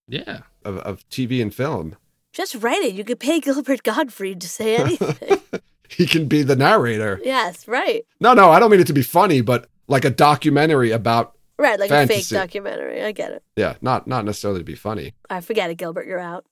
[0.08, 0.40] Yeah.
[0.64, 1.96] of, of TV and film.
[2.32, 2.94] Just write it.
[2.94, 5.40] You could pay Gilbert Gottfried to say anything.
[5.88, 7.20] He can be the narrator.
[7.22, 8.06] yes, right.
[8.20, 11.78] No, no, I don't mean it to be funny, but like a documentary about Right,
[11.78, 13.02] like a fake documentary.
[13.04, 13.42] I get it.
[13.56, 15.12] yeah, not not necessarily to be funny.
[15.30, 16.06] I forget it, Gilbert.
[16.06, 16.44] You're out.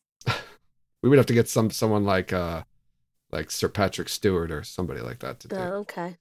[1.03, 2.63] We would have to get some someone like uh
[3.33, 5.57] like Sir Patrick Stewart or somebody like that to do.
[5.57, 6.17] Oh, okay.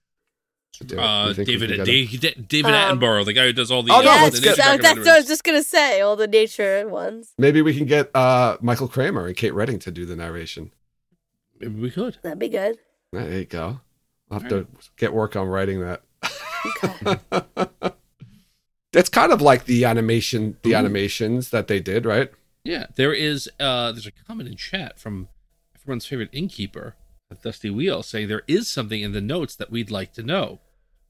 [0.86, 1.00] do.
[1.00, 2.48] Uh, You think we David can get David.
[2.48, 4.58] David Um, Attenborough, the guy who does all the Oh, no, uh, yes, the get-
[4.58, 6.02] nature so that's what I was just gonna say.
[6.02, 7.34] All the nature ones.
[7.38, 10.72] Maybe we can get uh Michael Kramer and Kate Reading to do the narration.
[11.60, 12.18] Maybe we could.
[12.22, 12.78] That'd be good.
[13.12, 13.82] There you go.
[14.32, 16.04] I'll have to get work on writing that.
[16.84, 17.18] Okay.
[18.94, 20.76] it's kind of like the animation the Ooh.
[20.76, 22.32] animations that they did, right?
[22.64, 23.50] Yeah, there is.
[23.60, 25.30] uh There's a comment in chat from
[25.76, 26.96] everyone's favorite innkeeper,
[27.44, 30.60] Dusty Wheel, saying there is something in the notes that we'd like to know.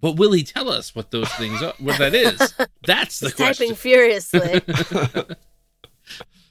[0.02, 1.74] But will he tell us what those things are?
[1.80, 2.54] What that is?
[2.86, 3.68] That's the He's question.
[3.68, 4.62] typing furiously.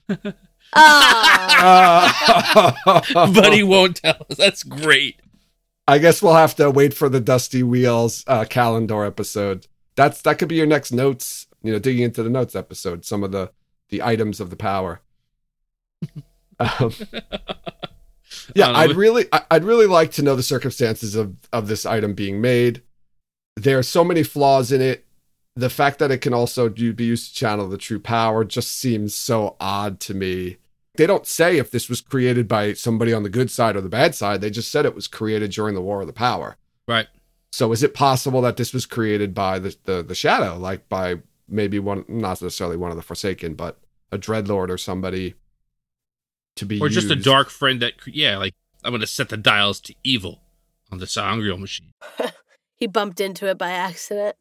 [0.74, 2.82] Ah,
[3.34, 4.36] but he won't tell us.
[4.36, 5.16] That's great.
[5.86, 9.66] I guess we'll have to wait for the Dusty Wheels uh, Callandor episode.
[9.96, 11.46] That's that could be your next notes.
[11.62, 13.04] You know, digging into the notes episode.
[13.06, 13.50] Some of the
[13.88, 15.00] the items of the power.
[16.60, 16.92] um,
[18.54, 18.78] yeah, I don't know.
[18.78, 22.82] I'd really, I'd really like to know the circumstances of of this item being made.
[23.56, 25.04] There are so many flaws in it.
[25.56, 28.70] The fact that it can also do, be used to channel the true power just
[28.70, 30.58] seems so odd to me.
[30.94, 33.88] They don't say if this was created by somebody on the good side or the
[33.88, 34.40] bad side.
[34.40, 36.56] They just said it was created during the War of the Power.
[36.86, 37.08] Right.
[37.50, 41.16] So is it possible that this was created by the the, the Shadow, like by
[41.48, 43.78] maybe one, not necessarily one of the Forsaken, but
[44.12, 45.34] a Dreadlord or somebody
[46.56, 49.36] to be Or just a dark friend that, yeah, like I'm going to set the
[49.36, 50.40] dials to evil
[50.90, 51.92] on the sa'angreal machine.
[52.74, 54.36] he bumped into it by accident.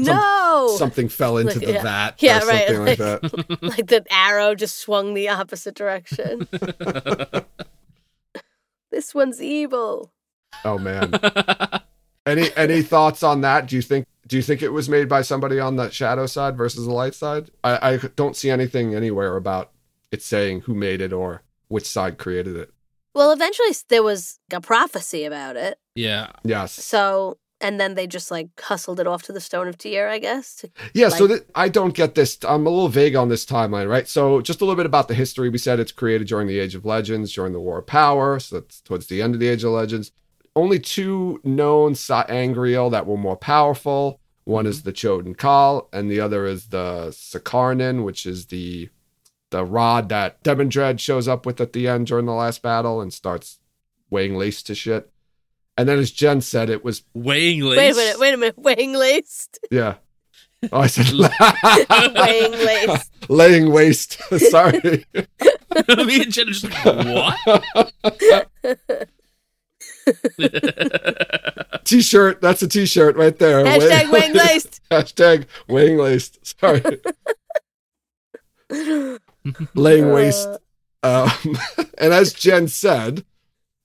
[0.00, 1.82] Some- no, something fell into Like, the yeah.
[1.82, 3.62] vat Yeah, or right, something like, like- that.
[3.78, 6.46] like the arrow just swung the opposite direction.
[8.90, 10.12] this one's evil.
[10.64, 11.12] Oh man.
[12.24, 13.66] Any any thoughts on that?
[13.66, 16.56] Do you think do you think it was made by somebody on the shadow side
[16.56, 17.50] versus the light side?
[17.64, 19.72] I, I don't see anything anywhere about
[20.12, 22.70] it saying who made it or which side created it.
[23.14, 25.78] Well, eventually there was a prophecy about it.
[25.96, 26.28] yeah.
[26.44, 26.72] Yes.
[26.72, 30.18] So, and then they just like hustled it off to the Stone of Tyr, I
[30.20, 30.54] guess.
[30.56, 32.38] to- Yeah, so Like- that I don't get this.
[32.46, 34.06] I'm a little vague on this timeline, right?
[34.06, 35.48] So, just a little bit about the history.
[35.48, 38.38] We said it's created during the Age of Legends, during the War of Power.
[38.38, 40.12] So, that's towards the end of the Age of Legends.
[40.58, 44.18] Only two known Sa'angreal that were more powerful.
[44.42, 44.88] One is mm-hmm.
[44.88, 48.88] the Choedan Kal, and the other is the Sakarnen, which is the
[49.50, 53.12] the rod that Demandred shows up with at the end during the last battle and
[53.12, 53.60] starts
[54.10, 55.12] weighing lace to shit.
[55.76, 57.78] And then, as Jen said, it was Weighing lace.
[57.78, 58.58] Wait a minute, wait a minute.
[58.58, 59.60] Weighing laced.
[59.70, 59.94] yeah.
[60.72, 61.06] Oh, I said
[62.16, 63.10] Weighing lace.
[63.28, 64.20] laying waste.
[64.50, 65.06] Sorry.
[65.14, 66.84] Me and Jen are just like,
[68.02, 69.08] what?
[71.84, 72.40] T-shirt.
[72.40, 73.64] That's a T-shirt right there.
[73.64, 74.80] Hashtag weighing laced.
[74.90, 76.46] Hashtag weighing laced.
[76.60, 76.82] Sorry.
[79.74, 80.48] laying waste.
[80.48, 80.58] Uh,
[81.00, 81.56] Um,
[81.96, 83.24] and as Jen said,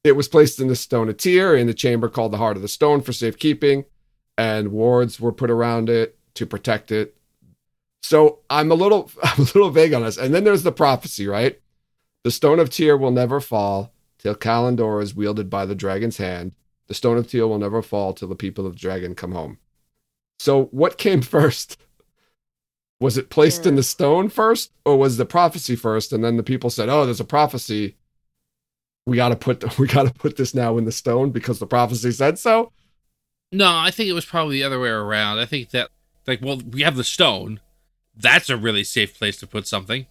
[0.03, 2.63] it was placed in the Stone of Tyr in the chamber called the Heart of
[2.63, 3.85] the Stone for safekeeping,
[4.37, 7.15] and wards were put around it to protect it.
[8.01, 10.17] So I'm a little, I'm a little vague on this.
[10.17, 11.61] And then there's the prophecy, right?
[12.23, 13.92] The Stone of Tyr will never fall
[14.23, 16.53] till Callandor is wielded by the dragon's hand.
[16.87, 19.59] The Stone of Tyr will never fall till the people of the dragon come home.
[20.39, 21.77] So what came first?
[22.99, 26.13] Was it placed in the stone first, or was the prophecy first?
[26.13, 27.97] And then the people said, "Oh, there's a prophecy.
[29.05, 31.67] We got to put we got to put this now in the stone because the
[31.67, 32.71] prophecy said so."
[33.51, 35.39] No, I think it was probably the other way around.
[35.39, 35.89] I think that,
[36.25, 37.59] like, well, we have the stone.
[38.15, 40.07] That's a really safe place to put something.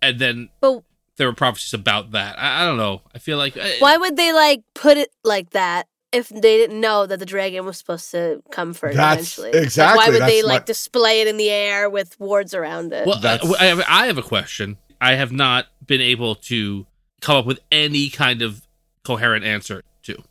[0.00, 0.82] And then But
[1.20, 2.38] there were prophecies about that.
[2.38, 3.02] I, I don't know.
[3.14, 3.54] I feel like.
[3.58, 7.26] eh, why would they like put it like that if they didn't know that the
[7.26, 9.52] dragon was supposed to come first That's- eventually?
[9.52, 12.94] Like, exactly, why would they my- like display it in the air with wards around
[12.94, 13.06] it?
[13.06, 14.78] Well, I, I have, I have a question.
[14.98, 16.86] I have not been able to
[17.20, 18.66] come up with any kind of
[19.04, 20.22] coherent answer to.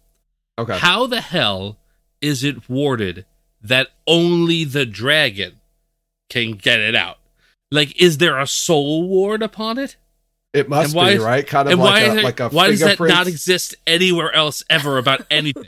[0.57, 0.79] Okay.
[0.79, 1.77] How the hell
[2.21, 3.25] is it warded
[3.61, 5.59] that only the dragon
[6.31, 7.17] can get it out?
[7.71, 9.95] Like, is there a soul ward upon it?
[10.53, 12.49] It must why be is- right, kind of and like why, a, is like a
[12.49, 15.67] why does that not exist anywhere else ever about anything?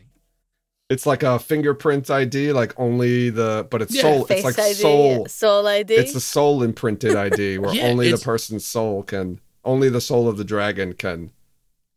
[0.89, 4.25] It's like a fingerprint ID, like only the, but it's Yeah, soul.
[4.25, 5.25] Face It's like ID, soul.
[5.27, 5.93] soul ID.
[5.93, 10.27] It's a soul imprinted ID where Yeah, only the person's soul can, only the soul
[10.27, 11.31] of the dragon can.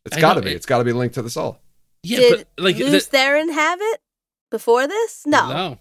[0.05, 0.53] It's I got to know, be.
[0.53, 1.59] it- It's got to be linked to the soul.
[2.05, 4.01] Yeah, Did but like Lews the- Therin have it
[4.51, 5.27] before this?
[5.27, 5.49] No.
[5.49, 5.79] no.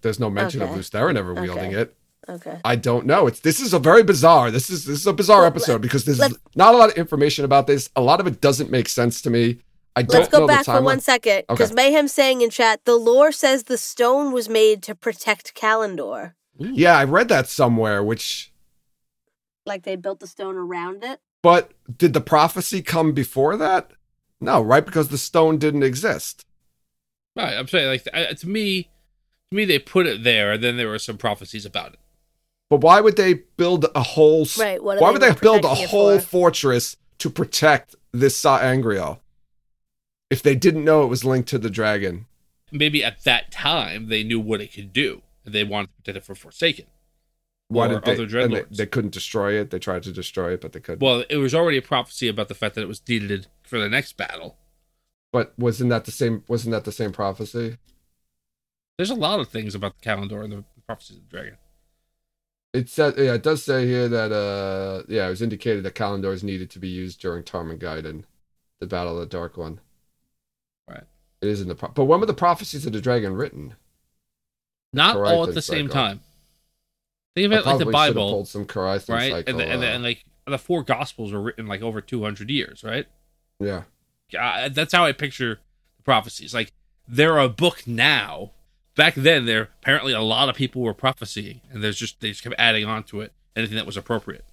[0.00, 0.76] There's no mention of Okay.
[0.76, 1.80] Lews Therin ever wielding Okay.
[1.82, 1.96] it.
[2.28, 2.58] Okay.
[2.64, 3.26] I don't know.
[3.28, 4.50] It's this is a very bizarre.
[4.50, 6.96] This is this is a bizarre Well, episode because there's let's- not a lot of
[6.96, 7.88] information about this.
[7.94, 9.60] A lot of it doesn't make sense to me.
[9.94, 11.74] I don't Let's go know back the for one second because Okay.
[11.74, 16.34] Mayhem saying in chat the lore says the stone was made to protect Callandor.
[16.58, 18.02] Yeah, I read that somewhere.
[18.02, 18.52] Which,
[19.64, 21.20] Like they built the stone around it.
[21.42, 23.92] but did the prophecy come before that?
[24.40, 24.84] No, right?
[24.84, 26.44] Because the stone didn't exist.
[27.36, 28.82] Right, I'm saying like to me,
[29.50, 31.98] to me they put it there, and then there were some prophecies about it.
[32.68, 34.46] But why would they build a whole?
[34.58, 36.24] Right, what why would they build a whole for?
[36.24, 39.20] fortress to protect this Sa'angreal
[40.30, 42.26] if they didn't know it was linked to the dragon?
[42.72, 46.16] Maybe at that time they knew what it could do, and they wanted to protect
[46.16, 46.86] it for Forsaken.
[47.68, 48.12] Why did they?
[48.12, 49.70] other and they, they couldn't destroy it.
[49.70, 51.04] They tried to destroy it, but they couldn't.
[51.04, 53.88] Well, it was already a prophecy about the fact that it was needed for the
[53.88, 54.56] next battle.
[55.32, 56.44] but wasn't that the same?
[56.48, 57.78] Wasn't that the same prophecy?
[58.98, 61.56] There's a lot of things about the Callandor and the prophecies of the dragon.
[62.76, 66.34] It said, yeah, it does say here that, uh, yeah, it was indicated that Callandor
[66.34, 68.24] is needed to be used during Tarmon Gai'don,
[68.80, 69.80] the Battle of the Dark One.
[70.86, 71.04] Right.
[71.40, 73.76] It is in the, pro- but when were the prophecies of the dragon written?
[74.92, 76.20] Not all at the same time.
[77.34, 79.00] Think of it like the probably should have Bible, pulled some right?
[79.00, 79.36] cycle.
[79.46, 82.84] and, the, and, the, and like the four Gospels were written like over 200 years,
[82.84, 83.06] right?
[83.58, 83.84] yeah,
[84.38, 85.60] Uh, that's how I picture
[85.96, 86.52] the prophecies.
[86.52, 86.72] Like
[87.08, 88.52] they're a book now.
[88.96, 92.42] Back then, there apparently a lot of people were prophesying, and there's just they just
[92.42, 94.44] kept adding on to it anything that was appropriate.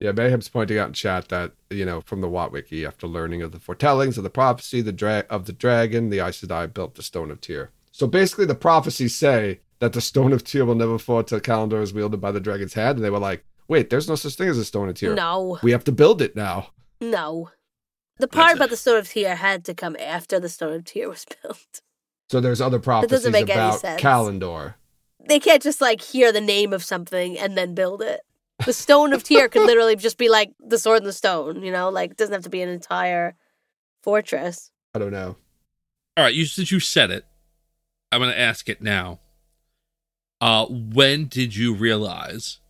[0.00, 0.12] yeah.
[0.12, 3.52] Mayhem's pointing out in chat that you know from the WoT Wiki, after learning of
[3.52, 7.02] the foretellings of the prophecy, the dra- of the dragon, the Aes Sedai built the
[7.02, 7.70] Stone of Tyr.
[7.90, 11.82] So basically, the prophecies say that the Stone of Tyr will never fall till Callandor
[11.82, 14.48] is wielded by the dragon's hand, and they were like, "Wait, there's no such thing
[14.48, 15.14] as a Stone of Tyr.
[15.14, 15.58] No.
[15.62, 17.50] We have to build it now." No.
[18.18, 21.08] The part about the Stone of Tyr had to come after the Stone of Tyr
[21.08, 21.80] was built.
[22.32, 23.82] So there's other prophecies doesn't make about.
[23.82, 24.76] Callandor.
[25.28, 28.22] They can't just like hear the name of something and then build it.
[28.64, 31.70] The Stone of Tyr could literally just be like the sword and the stone, you
[31.70, 33.34] know, like it doesn't have to be an entire
[34.02, 34.70] fortress.
[34.94, 35.36] I don't know.
[36.16, 37.26] All right, you since you said it,
[38.10, 39.20] I'm going to ask it now.
[40.40, 42.60] Uh, when did you realize,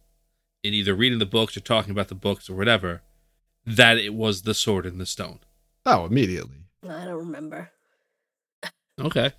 [0.65, 3.03] in either reading the books or talking about the books or whatever,
[3.65, 5.39] that it was the sword and the stone?
[5.87, 6.65] Oh, immediately.
[6.83, 7.71] I don't remember.
[9.01, 9.33] Okay.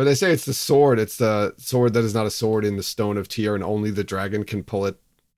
[0.00, 2.78] When they say it's the sword, it's the sword that is not a sword in
[2.78, 4.96] the Stone of Tyr, and only the dragon can pull it.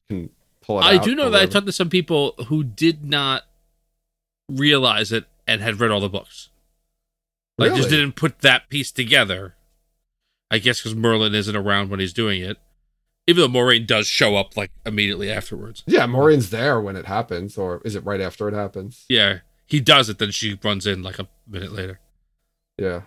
[0.08, 0.84] Can pull it.
[0.84, 3.42] I do know that I talked to some people who did not
[4.48, 6.50] realize it and had read all the books.
[7.58, 9.56] Like, just didn't put that piece together.
[10.48, 12.58] I guess because Merlin isn't around when he's doing it.
[13.26, 15.82] Even though Moiraine does show up like immediately afterwards.
[15.88, 19.06] Yeah, Moiraine's there when it happens, or is it right after it happens?
[19.08, 21.98] Yeah, he does it, then she runs in like a minute later.
[22.78, 23.00] Yeah.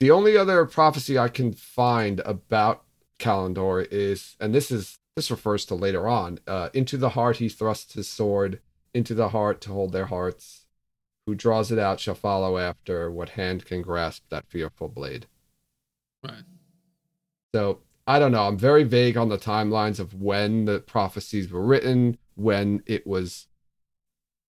[0.00, 2.84] The only other prophecy I can find about
[3.18, 6.38] Callandor is, and this is this refers to later on.
[6.46, 8.60] Uh, into the heart he thrusts his sword,
[8.92, 10.66] into the heart to hold their hearts.
[11.26, 13.10] Who draws it out shall follow after.
[13.10, 15.26] What hand can grasp that fearful blade?
[16.22, 16.44] Right.
[17.54, 18.46] So I don't know.
[18.46, 23.48] I'm very vague on the timelines of when the prophecies were written, when it was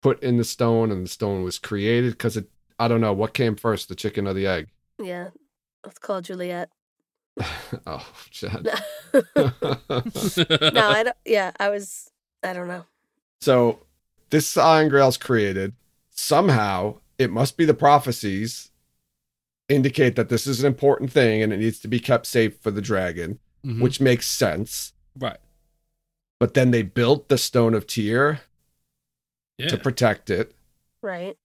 [0.01, 2.13] put in the stone and the stone was created.
[2.13, 4.69] Because it, I don't know what came first, the chicken or the egg.
[4.99, 5.29] Yeah.
[5.85, 6.71] Let's call Juliet.
[7.87, 8.65] oh, Chad.
[9.15, 9.23] no,
[10.89, 12.11] I don't yeah, I was
[12.43, 12.85] I don't know.
[13.41, 13.81] so
[14.31, 15.75] this Iron Grail's created.
[16.11, 18.71] Somehow it must be the prophecies
[19.69, 22.71] indicate that this is an important thing and it needs to be kept safe for
[22.71, 23.81] the dragon, Mhm.
[23.81, 24.93] which makes sense.
[25.19, 25.39] right.
[26.41, 28.41] But then they built the Stone of Tyr
[29.59, 29.69] Yeah.
[29.69, 30.55] to protect it.
[31.03, 31.37] Right.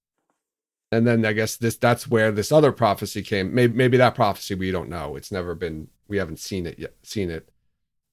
[0.91, 3.53] And then I guess this that's where this other prophecy came.
[3.53, 5.15] Maybe maybe that prophecy we don't know.
[5.15, 6.95] It's never been we haven't seen it yet.
[7.03, 7.49] Seen it.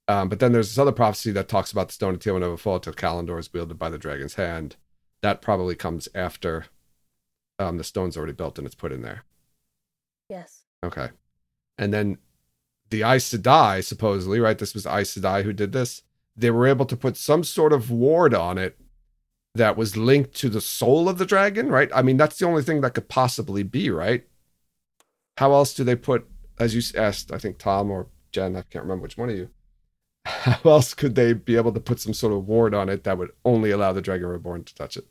[0.07, 2.41] Um, but then there's this other prophecy that talks about the stone of Tear will
[2.41, 4.77] never fall till Callandor is wielded by the dragon's hand.
[5.23, 6.67] That probably comes after
[7.59, 9.25] um, the stone's already built and it's put in there.
[10.29, 10.65] Yes.
[10.85, 11.09] Okay.
[11.79, 12.19] And then
[12.91, 14.59] the Aes Sedai, supposedly, right?
[14.59, 16.03] This was Aes Sedai who did this.
[16.37, 18.79] They were able to put some sort of ward on it
[19.55, 21.91] that was linked to the soul of the dragon, right?
[21.95, 24.25] I mean, that's the only thing that could possibly be, right?
[25.39, 26.27] How else do they put,
[26.59, 29.51] as you asked, I think Tom or Jen, I can't remember which one of you,
[30.25, 33.19] how else could they be able to put some sort of ward on it that
[33.19, 35.07] would only allow the dragon reborn to touch it?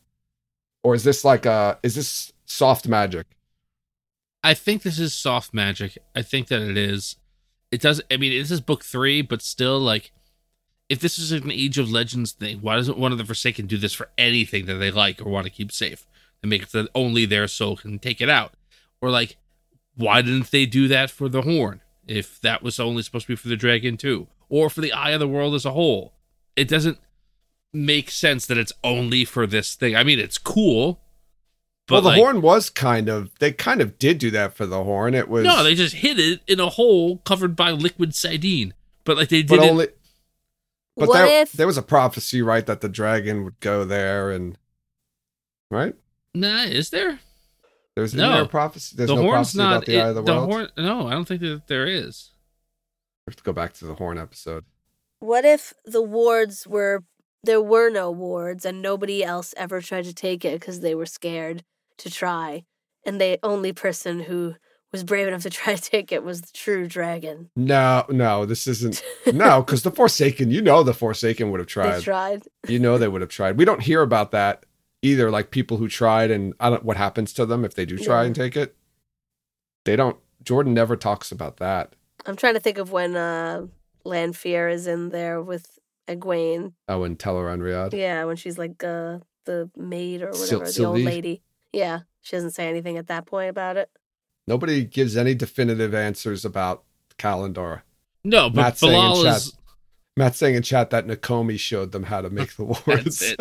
[0.83, 3.27] Or is this like a, is this soft magic?
[4.43, 5.97] I think this is soft magic.
[6.13, 7.15] I think that it is.
[7.71, 8.01] It does.
[8.11, 10.11] I mean, this is book three, but still, like,
[10.93, 13.77] if this is an Age of Legends thing, why doesn't one of the Forsaken do
[13.77, 16.05] this for anything that they like or want to keep safe
[16.43, 18.53] and make it so that only their soul can take it out?
[19.01, 19.37] Or like,
[19.95, 23.35] why didn't they do that for the Horn if that was only supposed to be
[23.35, 26.13] for the Dragon too, or for the Eye of the World as a whole?
[26.55, 26.99] It doesn't
[27.73, 29.95] make sense that it's only for this thing.
[29.95, 31.01] I mean, it's cool.
[31.87, 34.67] But well, the like, horn was kind of, they kind of did do that for
[34.67, 35.15] the horn.
[35.15, 38.75] It was, No, they just hid it in a hole covered by liquid sardine.
[39.05, 39.97] But like they did it.
[40.97, 43.83] Only, but what there, if there was a prophecy, right, that the dragon would go
[43.85, 44.57] there and,
[45.71, 45.95] right?
[46.33, 47.19] Nah, is there?
[47.95, 48.39] There's No.
[48.39, 48.95] no prophecy.
[48.97, 49.73] There's the no horn's prophecy not.
[49.75, 50.49] about the eye of the it- world.
[50.51, 50.69] horn.
[50.77, 52.31] No, I don't think that there is.
[53.25, 54.65] We have to go back to the horn episode.
[55.19, 57.01] what if the wards were
[57.45, 61.05] there were no wards and nobody else ever tried to take it because they were
[61.05, 61.63] scared
[61.97, 62.63] to try,
[63.05, 64.55] and the only person who
[64.93, 67.49] was brave enough to try to take it was the true dragon.
[67.57, 69.03] No, no, this isn't.
[69.33, 72.01] No, because the Forsaken, you know, the Forsaken would have They tried.
[72.03, 72.43] tried.
[72.69, 73.57] You know, they would have tried.
[73.57, 74.65] We don't hear about that
[75.01, 75.29] either.
[75.31, 76.85] Like people who tried, and I don't.
[76.85, 78.27] What happens to them if they do try Yeah.
[78.27, 78.75] and take it?
[79.85, 80.17] They don't.
[80.43, 81.93] Jordan never talks about that.
[82.25, 83.65] I'm trying to think of when uh
[84.05, 86.73] Lanfear is in there with Egwene.
[86.87, 87.93] Oh, and Tel'aran'rhiod.
[87.93, 91.41] Yeah, when she's like uh the maid or Sil- whatever, the old lady.
[91.73, 93.89] Yeah, she doesn't say anything at that point about it.
[94.47, 96.83] Nobody gives any definitive answers about
[97.17, 97.81] Callandor.
[98.23, 99.57] No, but Matt saying in Be'lal chat- is
[100.15, 103.21] Matt's saying in chat that Nakomi showed them how to make the wards.
[103.21, 103.39] it.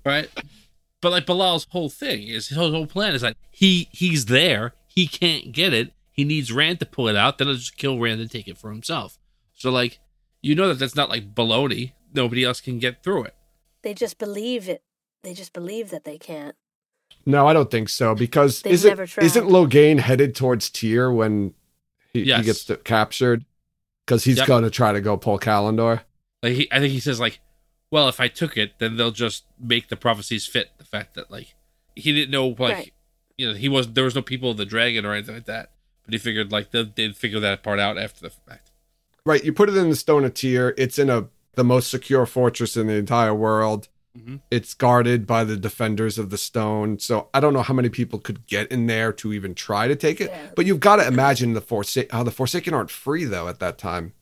[0.04, 0.28] right.
[1.00, 5.06] But like Be'lal's whole thing is his whole plan is like he he's there, he
[5.06, 8.20] can't get it, he needs Rand to pull it out, then he'll just kill Rand
[8.20, 9.18] and take it for himself.
[9.52, 10.00] So like,
[10.40, 11.92] you know that that's not like baloney.
[12.14, 13.34] Nobody else can get through it.
[13.82, 14.82] They just believe it.
[15.22, 16.54] They just believe that they can't.
[17.26, 19.24] No, I don't think so because They've isn't never tried.
[19.24, 21.54] isn't Logain headed towards Tear when
[22.12, 22.44] he, he Yes.
[22.64, 23.44] gets captured?
[24.06, 24.46] Because he's Yep.
[24.46, 26.02] going to try to go pull Callandor.
[26.42, 27.40] Like he, I think he says like,
[27.90, 30.70] well, if I took it, then they'll just make the prophecies fit.
[30.78, 31.54] The fact that like
[31.96, 32.92] he didn't know like Right.
[33.38, 35.70] you know he was there was no people of the dragon or anything like that,
[36.04, 38.70] but he figured like they, they'd figure that part out after the fact.
[39.26, 40.74] Right, you put it in the Stone of Tear.
[40.76, 43.88] It's in a the most secure fortress in the entire world.
[44.18, 44.40] Mhm.
[44.50, 46.98] It's guarded by the defenders of the stone.
[47.00, 49.96] So I don't know how many people could get in there to even try to
[49.96, 50.30] take it.
[50.30, 50.50] Yeah.
[50.54, 52.16] But you've got to imagine the Forsaken.
[52.16, 54.12] How the Forsaken aren't free though at that time.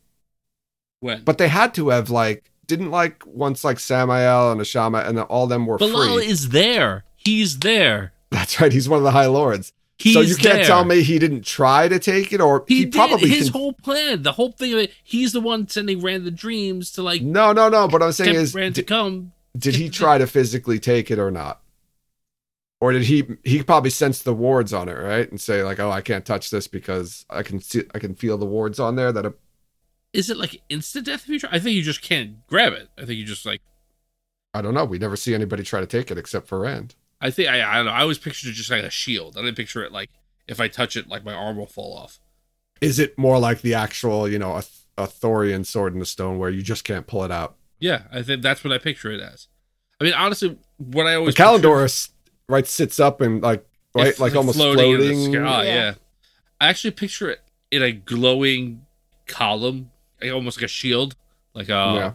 [1.01, 5.19] When But they had to have like didn't like once like Sammael and Ashama and
[5.21, 6.27] all them were Be'lal free.
[6.27, 8.13] is there, he's there.
[8.31, 8.73] That's right.
[8.73, 9.73] He's one of the High Lords.
[9.99, 10.65] He's so you can't there.
[10.65, 13.73] tell me he didn't try to take it, or He, he, probably his can- whole
[13.75, 14.93] plan, the whole thing of it.
[15.05, 17.87] He's the one sending Rand the dreams to like No, no, no.
[17.89, 19.33] But I'm saying tempt is, Rand to come.
[19.57, 21.61] Did he try to physically take it or not?
[22.81, 23.25] Or did he?
[23.45, 26.51] He probably sense the wards on it, right, and say like, "Oh, I can't touch
[26.51, 29.35] this because I can see, I can feel the wards on there." That a,
[30.13, 31.51] Is it like instant death if you try?
[31.53, 32.89] I think you just can't grab it.
[32.99, 33.61] I think you just like.
[34.55, 34.85] I don't know.
[34.85, 36.97] We never see anybody try to take it except for Rand.
[37.21, 37.93] I think I I don't know.
[37.93, 39.37] I always pictured it just like a shield.
[39.37, 40.11] I didn't picture it like
[40.49, 42.19] if I touch it, like my arm will fall off.
[42.81, 44.65] Is it more like the actual, you know, a,
[44.99, 47.55] a Arthurian sword in the stone where you just can't pull it out?
[47.83, 49.49] Yeah, I think that's what I picture it as.
[50.01, 52.11] I mean, honestly, what I The always Callandor is,
[52.49, 55.33] right sits up and like right, It's like almost in floating.
[55.33, 55.65] the sky.
[55.65, 55.75] Yeah.
[55.75, 55.95] Yeah.
[56.61, 57.41] I actually picture it
[57.73, 58.87] in a glowing
[59.27, 61.17] column, like almost like a shield,
[61.55, 62.13] like a yeah.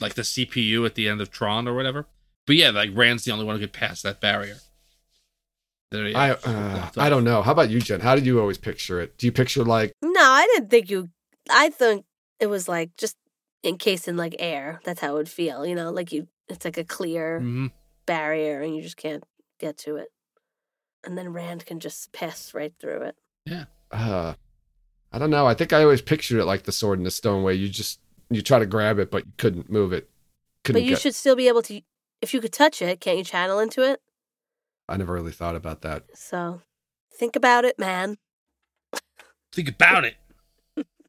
[0.00, 2.06] like the CPU at the end of Tron or whatever.
[2.46, 4.58] But yeah, like Rand's the only one who could pass that barrier.
[5.90, 7.40] There, yeah, I uh, I don't know.
[7.40, 8.00] How about you, Jen?
[8.00, 9.16] How did you always picture it?
[9.16, 11.08] Do you picture like No, I didn't think you.
[11.48, 12.04] I think
[12.38, 13.16] it was like just
[13.64, 14.80] encased in like air.
[14.84, 15.66] That's how it would feel.
[15.66, 16.28] You know, like you.
[16.48, 17.72] It's like a clear Mhm.
[18.06, 19.22] barrier, and you just can't
[19.58, 20.08] get to it.
[21.04, 23.16] And then Rand can just pass right through it.
[23.44, 23.64] Yeah.
[23.90, 24.34] Uh
[25.12, 25.46] I don't know.
[25.46, 28.00] I think I always pictured it like the sword in the stone where you just
[28.30, 30.10] you try to grab it but you couldn't move it.
[30.64, 31.80] Couldn't but you get should still be able to.
[32.20, 34.00] If you could touch it, can't you channel into it?
[34.88, 36.04] I never really thought about that.
[36.14, 36.62] So
[37.14, 38.16] think about it, man.
[39.52, 40.16] Think about it.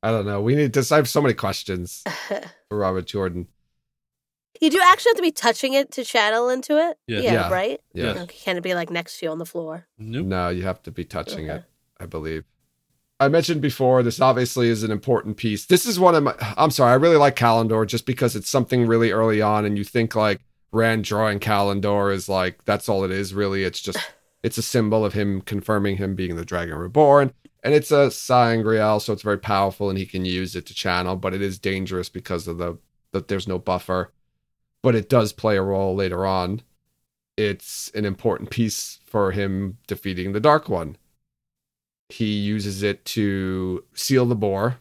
[0.02, 0.42] I don't know.
[0.42, 0.88] We need to.
[0.92, 3.48] I have so many questions for Robert Jordan.
[4.62, 6.98] you do actually have to be touching it to channel into it.
[7.08, 7.20] Yeah.
[7.20, 7.50] Yeah.
[7.52, 7.82] right.
[7.94, 8.14] Yeah.
[8.14, 8.22] Yeah.
[8.24, 9.88] Okay, can it be like next to you on the floor?
[9.98, 10.26] Nope.
[10.26, 11.60] No, you have to be touching Okay.
[11.60, 11.64] it.
[12.00, 12.44] I believe.
[13.22, 15.66] I mentioned before, this obviously is an important piece.
[15.66, 18.88] This is one of my, I'm sorry, I really like Callandor just because it's something
[18.88, 20.40] really early on and you think like
[20.72, 23.66] Rand drawing Callandor is like, that's all it is really.
[23.66, 23.98] It's just,
[24.44, 27.34] it's a symbol of him confirming him being the Dragon Reborn.
[27.64, 31.16] And it's a sa'angreal, so it's very powerful and he can use it to channel,
[31.16, 32.78] but it is dangerous because of the,
[33.12, 34.14] that there's no buffer.
[34.82, 36.62] But it does play a role later on.
[37.36, 40.98] It's an important piece for him defeating the Dark One
[42.10, 44.80] he uses it to seal the bore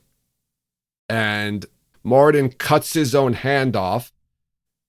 [1.09, 1.67] and
[2.05, 4.13] Moridin cuts his own hand off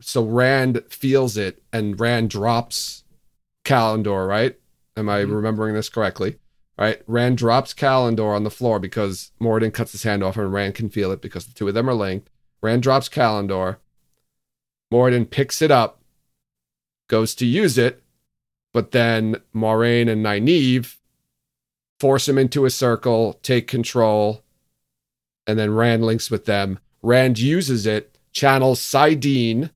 [0.02, 3.04] so Rand feels it and Rand drops
[3.66, 4.58] Callandor, right?
[4.96, 5.36] Am I Mhm.
[5.36, 6.40] remembering this correctly?
[6.80, 7.02] Right?
[7.08, 10.90] Rand drops Callandor on the floor because Moridin cuts his hand off and Rand can
[10.90, 12.30] feel it because the two of them are linked.
[12.62, 13.78] Rand drops Callandor.
[14.92, 16.00] Moridin picks it up,
[17.10, 18.02] goes to use it,
[18.74, 20.96] but then Moiraine and Nynaeve
[22.00, 24.44] force him into a circle, take control,
[25.46, 26.80] and then Rand links with them.
[27.02, 29.72] Rand uses it, channels saidin,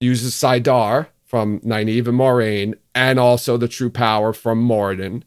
[0.00, 5.24] uses saidar from Nynaeve and Moiraine, and also the true power from Moradin,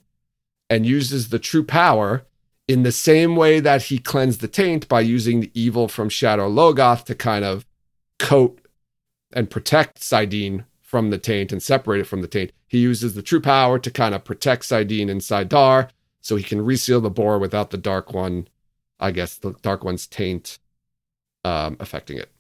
[0.74, 2.26] and uses the true power
[2.68, 6.50] in the same way that he cleansed the taint by using the evil from Shadar
[6.50, 7.64] Logoth to kind of
[8.18, 8.60] coat
[9.32, 12.54] and protect saidin from the taint and separate it from the taint.
[12.66, 15.90] He uses the true power to kind of protect saidin and saidar
[16.22, 18.48] so he can reseal the bore without the dark one,
[19.00, 20.58] I guess the dark one's taint
[21.46, 22.32] um affecting it.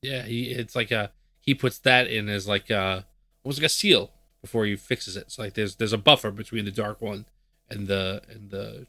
[0.00, 3.04] Yeah, he it's like a he puts that in as like a
[3.44, 4.10] almost like a seal
[4.40, 5.30] before he fixes it.
[5.30, 7.26] So like there's there's a buffer between the dark one
[7.70, 8.86] and the and the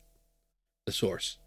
[0.86, 1.38] the source.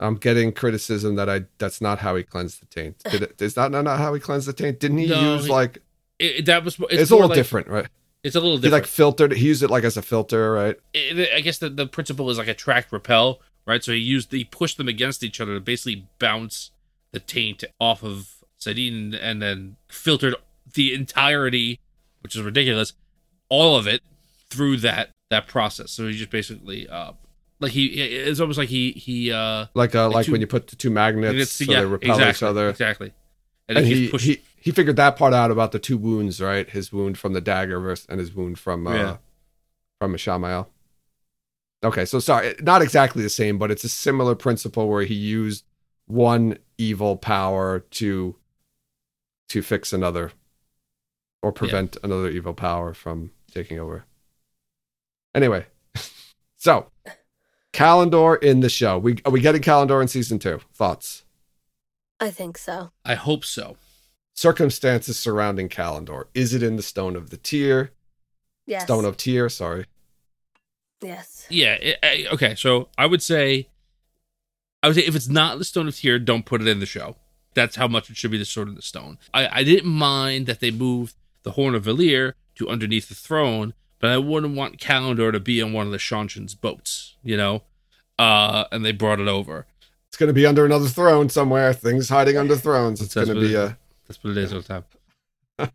[0.00, 2.98] I'm getting criticism that I that's not how he cleansed the taint.
[3.10, 4.80] Did it is that not how he cleansed the taint?
[4.80, 5.78] Didn't he No, use he- like
[6.18, 7.86] It, that was it's, it's, a little like- different, right?
[8.22, 8.72] It's a little different.
[8.74, 10.76] He like filtered he used it like as a filter, right?
[10.94, 13.84] it, I guess the, the principle is like attract repel, right?
[13.84, 16.70] So he used he pushed them against each other to basically bounce
[17.12, 20.34] the taint off of saidin and then filtered
[20.72, 21.78] the entirety,
[22.22, 22.94] which is ridiculous,
[23.50, 24.02] all of it
[24.50, 25.90] through that that process.
[25.90, 27.12] So he just basically uh
[27.60, 30.46] like he it's almost like he he uh Like uh Like like two- when you
[30.46, 32.68] put the two magnets so yeah, they repel exactly, each other.
[32.70, 33.12] exactly.
[33.68, 36.68] And, then he, he he figured that part out about the two wounds, right?
[36.68, 39.16] His wound from the dagger versus and his wound from uh Yeah.
[40.00, 40.66] from Ishamael.
[41.82, 45.64] Okay, so sorry, not exactly the same, but it's a similar principle where he used
[46.06, 48.36] one evil power to
[49.48, 50.32] to fix another
[51.42, 54.04] or prevent another evil power from taking over.
[55.34, 55.66] Anyway,
[56.56, 56.90] so
[57.72, 58.98] Callandor in the show.
[58.98, 60.60] We are we getting Callandor in season two?
[60.74, 61.24] Thoughts?
[62.20, 62.90] I think so.
[63.04, 63.76] I hope so.
[64.34, 66.24] circumstances surrounding Callandor.
[66.34, 67.92] Is it in the Stone of the Tear?
[68.66, 68.84] Yes.
[68.84, 69.86] Stone of Tear, sorry.
[71.02, 71.46] yes.
[71.50, 71.74] Yeah.
[71.74, 72.54] It, I, okay.
[72.54, 73.68] So I would say,
[74.82, 76.86] I would say if it's not the Stone of Tear, don't put it in the
[76.86, 77.16] show.
[77.54, 79.18] That's how much it should be the Sword of the Stone.
[79.32, 83.74] I, I didn't mind that they moved the Horn of Valere to underneath the throne,
[84.04, 87.62] but I wouldn't want Callandor to be on one of the Seanchan's boats, you know?
[88.18, 89.66] Uh, and they brought it over.
[90.08, 91.72] It's going to be under another throne somewhere.
[91.72, 93.00] Things hiding under thrones.
[93.00, 93.78] It's going to be it- a.
[94.06, 94.84] That's what it is all the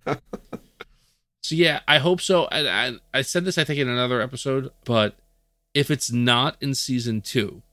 [0.05, 0.19] time.
[1.41, 2.45] so yeah, I hope so.
[2.51, 5.17] And I, I said this, I think, in another episode, but
[5.73, 7.63] if it's not in season two,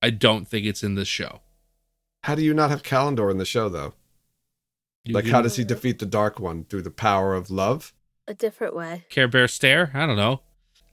[0.00, 1.40] I don't think it's in this show.
[2.22, 3.92] How do you not have Callandor in the show, though?
[5.04, 6.64] You Like, how does he defeat the Dark One?
[6.64, 7.92] Through the power of love?
[8.26, 9.04] A different way.
[9.10, 9.90] Care Bear stare?
[9.94, 10.40] I don't know.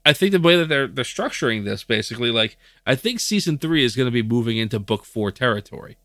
[0.04, 2.56] I think the way that they're they're structuring this, basically, like
[2.86, 5.96] I think season three is going to be moving into book four territory,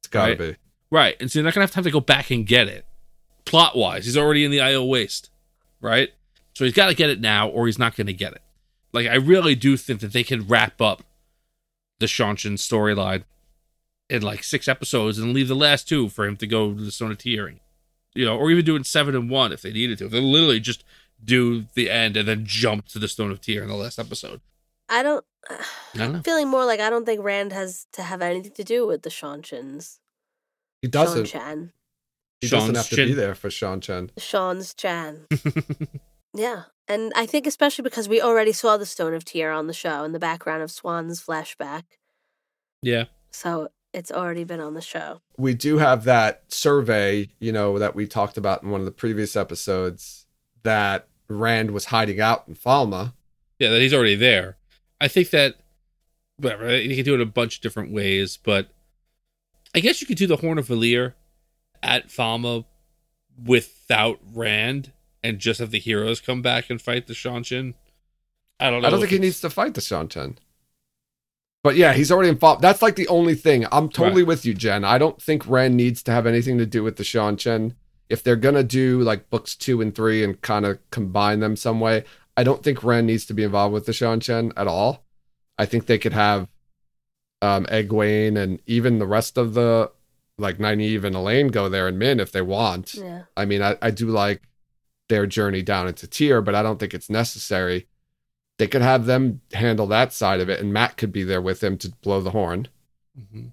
[0.00, 0.38] It's got to Right.
[0.38, 0.56] be.
[0.90, 1.16] right?
[1.20, 2.84] And so you're not going to have time to go back and get it.
[3.44, 5.30] Plot wise, he's already in the Aiel Waste,
[5.80, 6.10] right?
[6.54, 8.42] So he's got to get it now, or he's not going to get it.
[8.92, 11.02] Like I really do think that they can wrap up
[12.00, 13.24] the Seanchan storyline
[14.10, 16.90] in like six episodes and leave the last two for him to go to the
[16.90, 17.60] Stone of Tearing,
[18.14, 20.06] you know, or even doing seven and one if they needed to.
[20.06, 20.84] If they literally just
[21.22, 24.40] do the end and then jump to the Stone of Tear in the last episode.
[24.88, 25.24] I don't.
[25.50, 25.56] I
[25.94, 26.18] don't know.
[26.18, 29.02] I'm feeling more like I don't think Rand has to have anything to do with
[29.02, 30.00] the Shawnshans.
[30.82, 31.26] He doesn't.
[31.26, 31.72] Chan.
[32.40, 33.08] He doesn't have to chin.
[33.08, 34.10] be there for Sean Chen.
[34.16, 35.26] Sean's Chan.
[36.34, 36.64] Yeah.
[36.86, 40.04] And I think especially because we already saw the Stone of Tear on the show
[40.04, 41.84] in the background of Siuan's flashback.
[42.82, 43.04] yeah.
[43.30, 45.20] So it's already been on the show.
[45.36, 48.92] We do have that survey, you know, that we talked about in one of the
[48.92, 50.26] previous episodes
[50.62, 53.12] that Rand was hiding out in Falme.
[53.58, 54.56] Yeah, that he's already there.
[55.00, 55.56] I think that
[56.36, 58.68] whatever you can do it a bunch of different ways, but
[59.74, 61.14] I guess you could do the Horn of Valere
[61.82, 62.64] at Falme
[63.44, 67.74] without Rand and just have the heroes come back and fight the Seanchan.
[68.60, 68.88] I don't know.
[68.88, 70.36] I don't think he needs to fight the Seanchan.
[71.68, 72.62] But yeah, he's already involved.
[72.62, 73.66] That's like the only thing.
[73.70, 74.28] I'm totally Right.
[74.28, 74.84] with you, Jen.
[74.86, 77.74] I don't think Ren needs to have anything to do with the Seanchan.
[78.08, 81.78] If they're gonna do like books two and three and kind of combine them some
[81.78, 82.04] way,
[82.38, 85.04] I don't think Ren needs to be involved with the Seanchan at all.
[85.58, 86.48] I think they could have
[87.42, 89.92] um Egwene and even the rest of the
[90.38, 92.94] like Nynaeve and Elayne go there and Min if they want.
[92.94, 93.24] Yeah.
[93.36, 94.40] I mean, I, I do like
[95.10, 97.88] their journey down into Tear, but I don't think it's necessary.
[98.58, 101.62] They could have them handle that side of it, and Mat could be there with
[101.62, 102.68] him to blow the horn,
[103.18, 103.52] Mhm.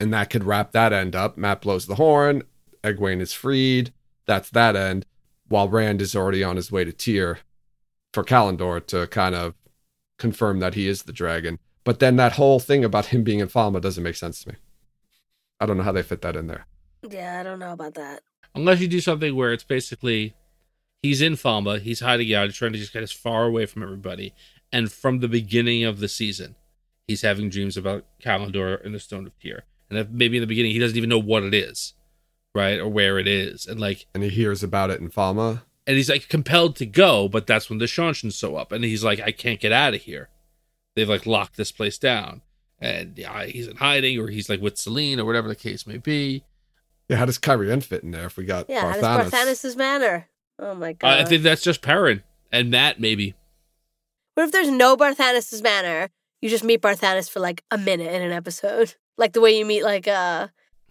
[0.00, 1.36] and that could wrap that end up.
[1.36, 2.42] Mat blows the horn,
[2.84, 3.92] Egwene is freed.
[4.26, 5.06] That's that end,
[5.48, 7.40] while Rand is already on his way to Tear
[8.12, 9.54] for Callandor to kind of
[10.18, 11.58] confirm that he is the dragon.
[11.84, 14.54] But then that whole thing about him being in Falme doesn't make sense to me.
[15.60, 16.66] I don't know how they fit that in there.
[17.08, 18.22] Yeah, I don't know about that.
[18.54, 20.34] Unless you do something where it's basically
[21.02, 23.82] he's in Falme, he's hiding out, he's trying to just get as far away from
[23.82, 24.34] everybody,
[24.72, 26.54] and from the beginning of the season,
[27.06, 30.46] he's having dreams about Callandor and the Stone of Tear, and if maybe in the
[30.46, 31.94] beginning he doesn't even know what it is,
[32.54, 35.62] right, or where it is, and like, And he hears about it in Falme.
[35.86, 39.04] and he's like compelled to go, but that's when the Seanchans show up, and he's
[39.04, 40.28] like, I can't get out of here.
[40.96, 42.42] They've like locked this place down,
[42.80, 45.96] and yeah, he's in hiding, or he's like with Selene, or whatever the case may
[45.98, 46.42] be.
[47.08, 49.30] Yeah, how does Kyrie fit in there if we got Yeah, Barthanes?
[49.32, 50.28] how does Barthanes' manor?
[50.58, 51.20] Oh my god.
[51.20, 53.34] I think that's just Perrin and Mat, maybe.
[54.34, 56.10] What if there's no Barthanes' manor?
[56.40, 59.64] You just meet Barthanes for like a minute in an episode, like the way you
[59.64, 60.48] meet like uh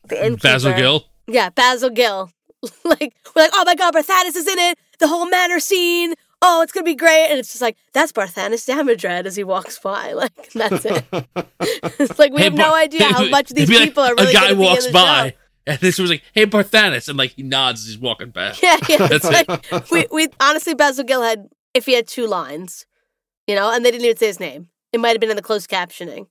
[0.07, 0.47] the innkeeper.
[0.47, 1.05] Basil Gill.
[1.27, 2.31] Yeah, Basil Gill.
[2.83, 4.77] like we're like, oh my god, Barthanes is in it.
[4.99, 6.13] The whole manor scene.
[6.41, 7.27] Oh, it's gonna be great.
[7.29, 10.13] And it's just like that's Barthanes Damodred as he walks by.
[10.17, 11.05] Like that's it.
[11.99, 14.31] it's like we Hey, have no idea how much these It'd like people are really
[14.31, 15.35] A guy gonna be in walks the by, show.
[15.67, 18.55] And this was like, "Hey, Barthanes," and like he nods as he's walking back.
[18.63, 18.97] Yeah, yeah.
[19.07, 22.85] That's like we, we honestly Basil Gill had if he had two lines,
[23.45, 24.69] you know, and they didn't even say his name.
[24.93, 26.27] It might have been in the closed captioning,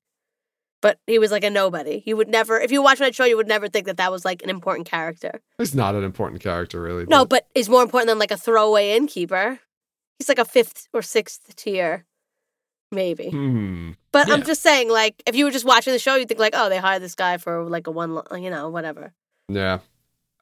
[0.81, 2.03] but he was like a nobody.
[2.07, 4.25] You would never, if you watch that show, you would never think that that was
[4.25, 5.41] like an important character.
[5.59, 7.05] He's not an important character, really.
[7.07, 9.61] No, but he's more important than like a throwaway innkeeper.
[10.19, 12.07] He's like a fifth or sixth tier,
[12.91, 13.29] maybe.
[13.31, 13.91] Hmm.
[14.13, 16.55] But I'm just saying, like, if you were just watching the show, you'd think like,
[16.57, 19.13] oh, they hired this guy for like a one, you know, whatever.
[19.49, 19.79] Yeah.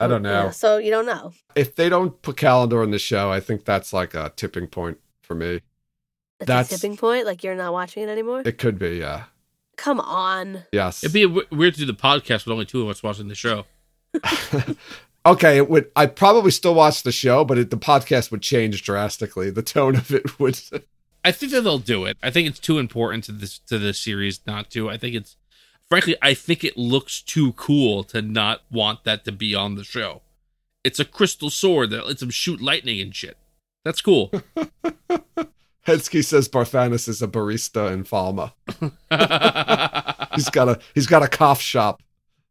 [0.00, 0.44] I don't know.
[0.46, 1.32] Yeah, so you don't know.
[1.54, 4.98] If they don't put Callandor in the show, I think that's like a tipping point
[5.22, 5.60] for me.
[6.40, 7.26] It's That's- a tipping point.
[7.26, 8.42] Like you're not watching it anymore.
[8.44, 9.24] It could be, yeah.
[9.76, 10.64] Come on.
[10.72, 11.02] Yes.
[11.04, 13.34] It'd be w- weird to do the podcast with only two of us watching the
[13.34, 13.64] show.
[15.26, 18.82] okay, it would I probably still watch the show, but it, the podcast would change
[18.82, 19.50] drastically.
[19.50, 20.60] The tone of it would
[21.24, 22.16] I think that they'll do it.
[22.22, 24.90] I think it's too important to this to the series not to.
[24.90, 25.36] I think it's
[25.88, 29.84] frankly, I think it looks too cool to not want that to be on the
[29.84, 30.22] show.
[30.82, 33.36] It's a crystal sword that lets him shoot lightning and shit.
[33.84, 34.30] That's cool.
[35.86, 38.52] Hetsky says Barthanes is a barista in Falme.
[40.34, 42.02] He's got a he's got a cough shop,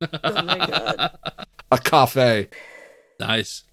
[0.02, 1.18] Oh my god.
[1.72, 2.50] a cafe.
[3.20, 3.64] nice.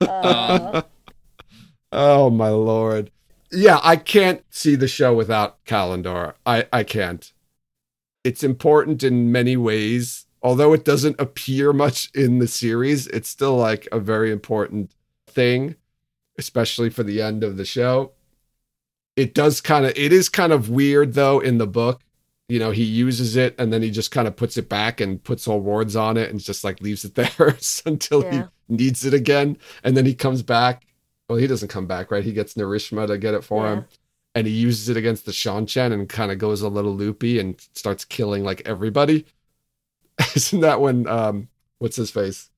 [0.00, 0.82] Uh,
[1.92, 3.10] Oh my lord.
[3.52, 6.34] Yeah, I can't see the show without Callandor.
[6.46, 7.31] I I can't.
[8.24, 10.26] It's important in many ways.
[10.42, 14.92] Although it doesn't appear much in the series, it's still like a very important
[15.28, 15.76] thing,
[16.38, 18.12] especially for the end of the show.
[19.16, 22.00] It does kind of it is kind of weird though in the book.
[22.48, 25.22] You know, he uses it and then he just kind of puts it back and
[25.22, 27.56] puts all wards on it and just like leaves it there
[27.86, 28.46] until Yeah.
[28.68, 29.58] he needs it again.
[29.84, 30.84] And then he comes back
[31.28, 32.24] well, he doesn't come back, right?
[32.24, 33.72] He gets Narishma to get it for Yeah.
[33.74, 33.84] him.
[34.34, 37.60] And he uses it against the Seanchan and kind of goes a little loopy and
[37.74, 39.26] starts killing like everybody.
[40.36, 42.48] Isn't that when um what's his face?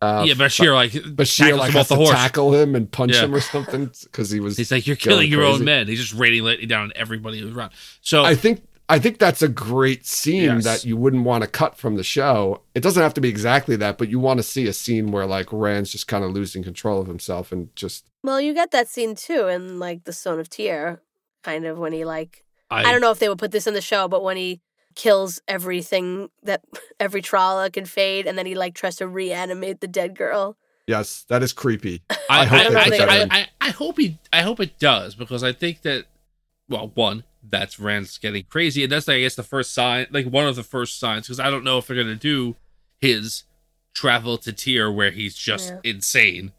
[0.00, 2.10] Uh yeah, Bashere like Bashere like has to horse.
[2.10, 3.24] tackle him and punch Yeah.
[3.24, 6.14] him or something because he was He's like, "You're killing your own men." He's just
[6.14, 7.72] raining down on everybody who's around.
[8.00, 10.64] So I think I think that's a great scene Yes.
[10.64, 12.62] that you wouldn't want to cut from the show.
[12.74, 15.26] It doesn't have to be exactly that, but you want to see a scene where
[15.26, 18.88] like Rand's just kind of losing control of himself and just well, you get that
[18.88, 21.02] scene too in like the Stone of Tear,
[21.42, 23.74] kind of when he like I, I don't know if they would put this in
[23.74, 24.60] the show, but when he
[24.94, 26.62] kills everything that
[27.00, 30.56] every Trala can fade, and then he like tries to reanimate the dead girl.
[30.86, 32.02] yes, that is creepy.
[32.30, 33.26] I, I hope I, they I, I.
[33.30, 36.06] I, I hope he I hope it does because I think that
[36.70, 40.46] well one that's Rand's getting crazy and that's I guess the first sign like one
[40.46, 42.56] of the first signs because I don't know if they're gonna do
[43.00, 43.44] his
[43.94, 46.52] travel to Tear where he's just insane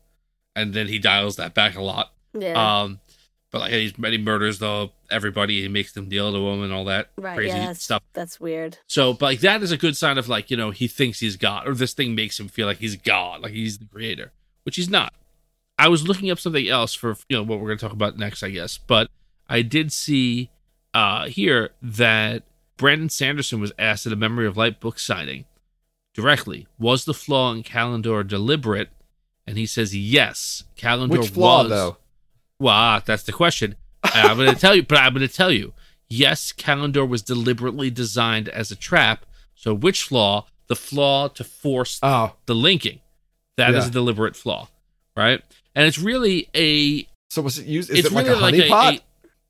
[0.55, 2.81] and then he dials that back a lot Yeah.
[2.81, 2.99] Um,
[3.51, 5.61] but like he's he murders the everybody.
[5.61, 7.35] He makes them deal to him and all that right.
[7.35, 7.67] crazy yeah.
[7.67, 8.03] That's, stuff.
[8.13, 8.77] That's weird.
[8.87, 11.35] So, but like that is a good sign of like you know he thinks he's
[11.35, 14.31] God, or this thing makes him feel like he's God, like he's the creator,
[14.63, 15.13] which he's not.
[15.77, 18.17] I was looking up something else for you know what we're going to talk about
[18.17, 19.09] next, I guess, but
[19.47, 20.51] I did see
[20.93, 22.43] uh here that
[22.77, 25.45] Brandon Sanderson was asked at a Memory of Light book signing
[26.13, 28.89] directly, was the flaw in Callandor deliberate?
[29.45, 31.69] And he says yes, Callandor Which flaw was.
[31.69, 31.97] though?
[32.59, 33.75] Well, ah, that's the question.
[34.03, 35.73] I'm going to tell you, but I'm going to tell you.
[36.07, 39.25] Yes, Callandor was deliberately designed as a trap.
[39.55, 40.45] So, which flaw?
[40.67, 42.99] The flaw to force Oh, the linking.
[43.57, 43.89] That is Yeah.
[43.89, 44.69] a deliberate flaw,
[45.17, 45.41] right?
[45.75, 47.07] And it's really a.
[47.29, 47.89] so was it used?
[47.89, 48.97] Is it's it like really a honeypot?
[48.97, 49.01] a-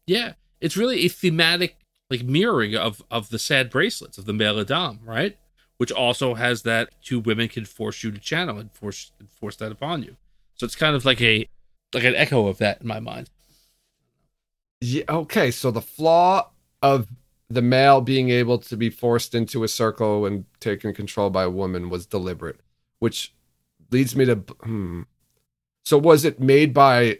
[0.08, 1.78] yeah, it's really a thematic
[2.10, 5.38] like mirroring of of the sad bracelets of the male a'dam, right?
[5.78, 9.72] Which also has that two women can force you to channel and force force that
[9.72, 10.16] upon you.
[10.56, 11.48] So it's kind of like a
[11.94, 13.30] like an echo of that in my mind.
[14.82, 16.52] Yeah, okay, so the flaw
[16.82, 17.08] of
[17.50, 21.50] the male being able to be forced into a circle and taken control by a
[21.50, 22.60] woman was deliberate,
[23.00, 23.34] which
[23.92, 25.02] leads me to hmm.
[25.86, 27.20] So was it made by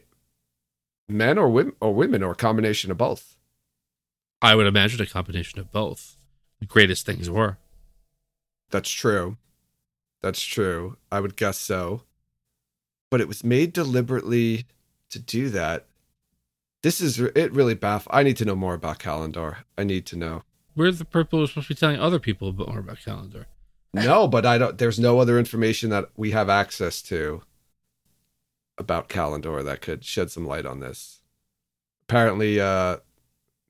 [1.10, 3.36] men or women or women or a combination of both?
[4.42, 6.18] I would imagine a combination of both.
[6.60, 7.58] The greatest things were.
[8.70, 9.38] That's true.
[10.22, 10.98] That's true.
[11.12, 12.04] I would guess so.
[13.10, 14.66] But it was made deliberately
[15.10, 15.88] to do that.
[16.84, 18.08] This is it really baff.
[18.10, 19.58] I need to know more about Callandor.
[19.78, 20.44] I need to know.
[20.76, 23.46] We're the purple are supposed to be telling other people more about Callandor.
[23.94, 27.42] No, but I don't there's no other information that we have access to
[28.80, 31.20] about Callandor that could shed some light on this.
[32.04, 32.98] Apparently uh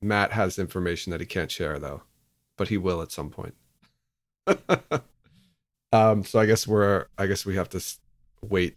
[0.00, 2.02] Matt has information that he can't share though,
[2.56, 3.54] but he will at some point.
[5.92, 7.84] um so I guess we're I guess we have to
[8.42, 8.76] wait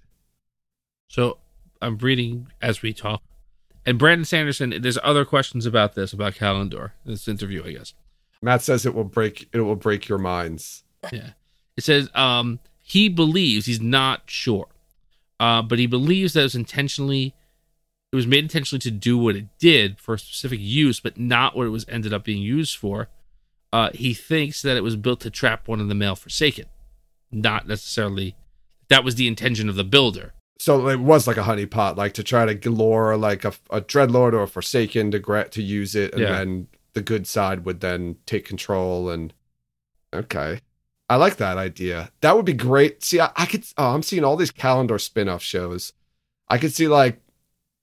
[1.07, 1.37] So
[1.81, 3.21] I'm reading as we talk.
[3.85, 7.93] And Brandon Sanderson, there's other questions about this, about Callandor, this interview, I guess.
[8.41, 10.83] Matt says it will break it will break your minds.
[11.11, 11.31] Yeah.
[11.77, 14.67] It says um he believes he's not sure.
[15.43, 17.33] Uh, but he believes that it was intentionally
[18.11, 21.55] it was made intentionally to do what it did for a specific use, but not
[21.57, 23.09] what it was ended up being used for.
[23.73, 26.65] Uh, he thinks that it was built to trap one of the male forsaken,
[27.31, 28.35] not necessarily
[28.89, 30.31] that was the intention of the builder.
[30.59, 34.33] So it was like a honeypot, like to try to lure like a, a dreadlord
[34.33, 36.33] or a forsaken to gra- to use it, and Yeah.
[36.37, 39.09] then the good side would then take control.
[39.09, 39.33] And
[40.13, 40.61] okay,
[41.13, 42.09] I like that idea.
[42.21, 43.03] That would be great.
[43.03, 43.63] See, I, I could.
[43.77, 45.93] Oh, I'm seeing all these Callandor spin-off shows.
[46.47, 47.21] I could see like,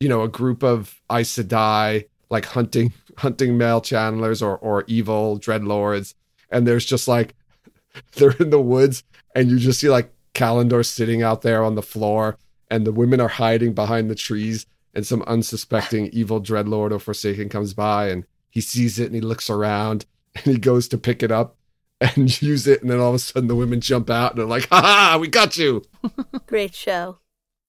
[0.01, 5.39] you know, a group of Aes Sedai like hunting hunting male channelers or or evil
[5.39, 6.15] dreadlords,
[6.51, 7.37] and there's just like
[8.17, 9.05] they're in the woods,
[9.37, 12.37] and you just see like Callandor sitting out there on the floor,
[12.69, 17.49] and the women are hiding behind the trees, and some unsuspecting evil dreadlord or forsaken
[17.49, 20.05] comes by, and he sees it and he looks around,
[20.35, 21.55] and he goes to pick it up
[22.17, 24.47] and use it, and then all of a sudden the women jump out and they're
[24.47, 25.83] like, "Ha ha, we got you!"
[26.47, 27.19] Great show.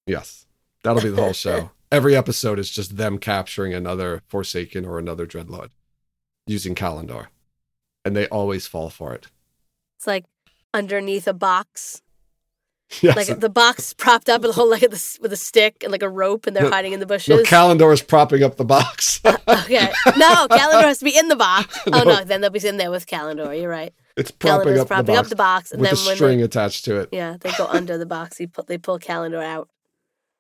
[0.08, 0.46] Yes,
[0.84, 1.72] that'll be the whole show.
[1.92, 5.72] Every episode is just them capturing another forsaken or another dreadlord
[6.48, 7.28] using Callandor,
[8.06, 9.28] and they always fall for it.
[9.98, 10.26] It's like
[10.74, 12.02] underneath a box.
[13.02, 14.90] Yes, Like the box propped up with a whole like a,
[15.22, 17.48] with a stick and like a rope, and they're No, hiding in the no, bushes.
[17.48, 19.20] Callandor is propping up the box.
[19.24, 19.90] Uh, okay.
[20.18, 21.78] No, Callandor has to be in the box.
[21.88, 22.04] Oh No.
[22.04, 23.58] no, then they'll be in there with Callandor.
[23.60, 23.94] You're right.
[24.22, 26.38] It's propping up propping the box up the box, and with then a when string
[26.38, 27.10] they, attached to it.
[27.12, 28.38] yeah, they go under the box.
[28.38, 29.70] He put they pull Callandor out.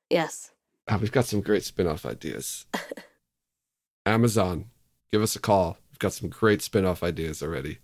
[0.09, 0.51] Yes.
[0.87, 2.65] Ah, we've got some great spin-off ideas.
[4.05, 4.65] Amazon,
[5.11, 5.77] give us a call.
[5.91, 7.79] We've got some great spin-off ideas already.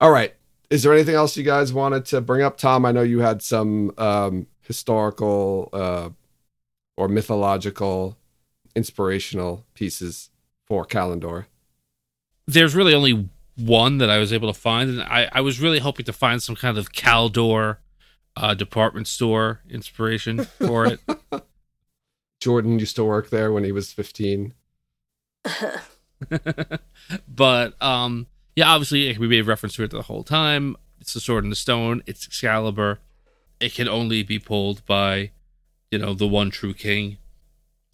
[0.00, 0.34] All right.
[0.68, 2.56] Is there anything else you guys wanted to bring up?
[2.56, 6.10] Tom, I know you had some um, historical uh,
[6.96, 8.16] or mythological
[8.74, 10.30] inspirational pieces
[10.64, 11.46] for Callandor.
[12.46, 15.78] There's really only one that I was able to find, and I, I was really
[15.78, 17.78] hoping to find some kind of Caldor
[18.36, 21.00] uh, department store inspiration for it.
[22.40, 24.54] Jordan used to work there when he was 15.
[27.28, 28.26] but um
[28.56, 30.76] yeah obviously we made reference to it the whole time.
[31.00, 32.02] It's the sword in the stone.
[32.06, 32.98] It's excalibur.
[33.60, 35.30] It can only be pulled by
[35.90, 37.18] you know the one true king.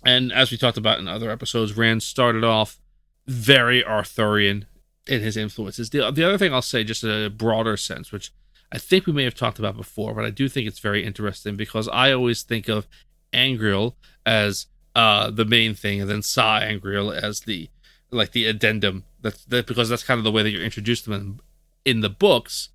[0.05, 2.81] And as we talked about in other episodes rand started off
[3.27, 4.67] very arthurian
[5.07, 8.33] in his influences the, the other thing i'll say just in a broader sense which
[8.71, 11.57] i think we may have talked about before but i do think it's very interesting
[11.57, 12.87] because i always think of
[13.33, 17.69] angreal as uh the main thing and then sa'angreal as the
[18.11, 21.11] like the addendum that's that because that's kind of the way that you're introduced to
[21.11, 21.41] them
[21.85, 22.69] in, in the books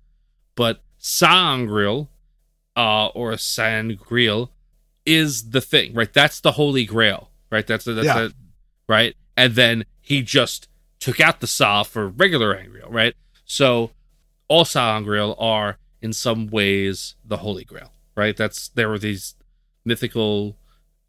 [0.56, 2.10] but sangreal
[2.76, 4.50] uh or sangreal
[5.06, 7.66] is the thing right that's the holy grail right?
[7.66, 8.26] That's a, that's Yeah.
[8.26, 8.30] a,
[8.90, 9.16] right.
[9.34, 10.68] And then he just
[11.00, 13.14] took out the Sa for regular Angreal, right?
[13.44, 13.90] So
[14.48, 18.36] all Sa-Angreal are in some ways the Holy Grail, right?
[18.36, 19.34] That's there were these
[19.84, 20.56] mythical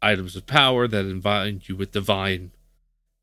[0.02, 2.52] items of power that invite you with divine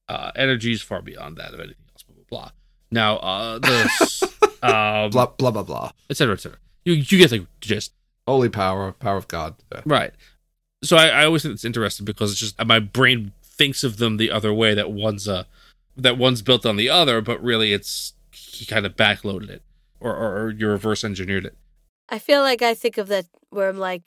[0.07, 2.03] uh, energies far beyond that of anything else.
[2.03, 2.51] Blah blah blah.
[2.91, 4.29] Now, uh, the
[4.63, 5.91] um, Blah blah blah blah.
[6.09, 6.59] et cetera, et cetera.
[6.85, 7.93] You you get the gist.
[8.27, 9.55] Holy power, power of God.
[9.71, 9.81] Yeah.
[9.85, 10.11] Right.
[10.83, 14.17] So I, I always think it's interesting because it's just my brain thinks of them
[14.17, 15.45] the other way that one's uh
[15.97, 19.63] that one's built on the other, but really it's he kind of backloaded it
[19.99, 21.57] or, or, or you reverse engineered it.
[22.09, 24.03] I feel like I think of that where I'm like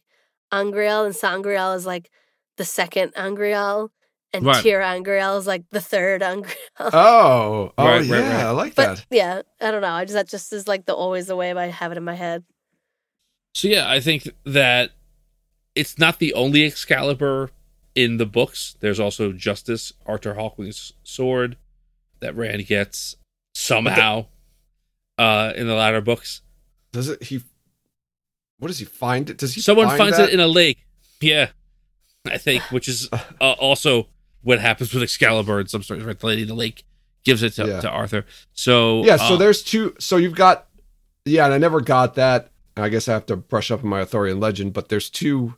[0.53, 2.11] Angreal and Sangreal is like
[2.57, 3.91] the second Angreal
[4.33, 4.65] and Right.
[4.65, 6.55] ter'angreal is like the third Angreal.
[6.79, 8.45] Oh, oh Right, right, yeah, right.
[8.47, 9.07] I like but that.
[9.11, 9.89] yeah, I don't know.
[9.93, 12.15] I just that just is like the always the way I have it in my
[12.15, 12.45] head.
[13.55, 14.93] So yeah, I think that
[15.75, 17.51] it's not the only Excalibur
[17.95, 18.77] in the books.
[18.81, 21.57] There's also Justice, Arthur Hawkwing's sword
[22.21, 23.17] that Rand gets
[23.55, 24.27] somehow
[25.19, 26.43] uh in the latter books.
[26.93, 27.23] Does it?
[27.25, 27.43] He.
[28.59, 29.39] What does he find it?
[29.39, 29.61] Does he?
[29.61, 30.29] Someone find finds that?
[30.29, 30.85] it in a lake.
[31.21, 31.49] Yeah,
[32.31, 34.09] I think, which is uh, also
[34.43, 36.05] what happens with Excalibur in some stories.
[36.05, 36.85] Right, the lady in the lake
[37.25, 37.81] gives it to, Yeah.
[37.81, 38.25] to Arthur.
[38.53, 39.95] So Yeah, so uh, there's two.
[39.99, 40.67] So you've got,
[41.25, 42.51] yeah, and I never got that.
[42.77, 45.55] I guess I have to brush up on my Arthurian legend, but there's two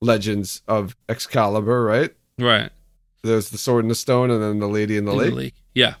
[0.00, 2.14] legends of Excalibur, right?
[2.38, 2.70] right
[3.26, 5.54] There's the sword and the stone, and then the lady in the in lake.
[5.74, 5.94] Yeah.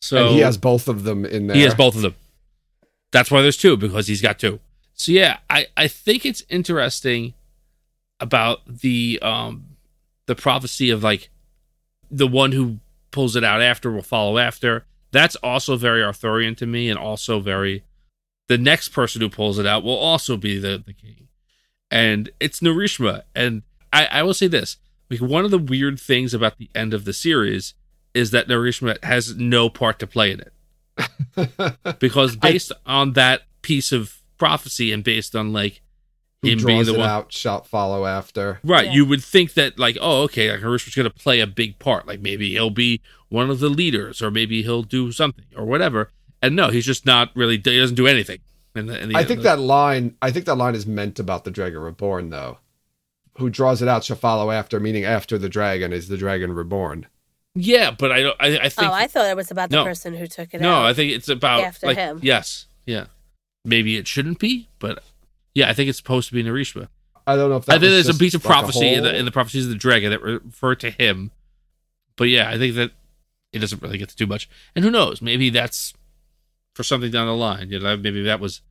[0.00, 1.56] So and he has both of them in there.
[1.56, 2.14] He has both of them.
[3.10, 4.60] That's why there's two because he's got two.
[4.94, 7.34] So yeah, I I think it's interesting
[8.20, 9.76] about the um
[10.26, 11.30] the prophecy of like
[12.10, 12.78] the one who
[13.10, 14.84] pulls it out after will follow after.
[15.10, 17.84] That's also very Arthurian to me, and also very
[18.48, 21.28] the next person who pulls it out will also be the the king,
[21.90, 23.22] and it's Narishma.
[23.34, 24.76] And I I will say this:
[25.10, 27.74] like one of the weird things about the end of the series
[28.14, 33.92] is that Narishma has no part to play in it because based on that piece
[33.92, 35.80] of prophecy and based on like
[36.42, 38.60] Who him being draws the it one out shall follow after.
[38.64, 38.92] right Yeah.
[38.92, 42.06] you would think that like oh okay like Narishma's going to play a big part
[42.06, 46.10] like maybe he'll be one of the leaders or maybe he'll do something or whatever
[46.42, 48.38] and no he's just not really he doesn't do anything
[48.74, 50.16] in the, in the I think of that line.
[50.22, 52.58] I think that line is meant about the dragon reborn, though.
[53.38, 57.06] Who draws it out shall follow after, meaning after the dragon is the dragon reborn.
[57.54, 59.84] yeah but I don't I, I think oh, I thought it was about the No.
[59.84, 60.84] person who took it no out.
[60.86, 62.20] I think it's about After like him.
[62.22, 63.06] yes yeah
[63.64, 65.02] maybe it shouldn't be but
[65.54, 66.88] yeah I think it's supposed to be Narishma
[67.26, 68.94] I don't know if that I think was there's a piece of like a prophecy
[68.94, 71.30] in, the, in the prophecies of the dragon that refer to him.
[72.16, 72.92] But yeah, I think that
[73.52, 74.48] it doesn't really get to too much.
[74.74, 75.20] And who knows?
[75.20, 75.92] Maybe that's
[76.74, 77.68] for something down the line.
[77.70, 78.62] You know, maybe that was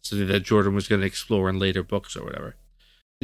[0.00, 2.54] something that Jordan was going to explore in later books or whatever.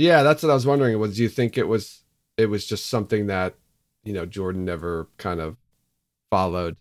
[0.01, 0.99] Yeah, that's what I was wondering.
[0.99, 2.03] Was do you think it was
[2.39, 3.55] it was just something that
[4.03, 5.59] you know Jordan never kind of
[6.31, 6.77] followed?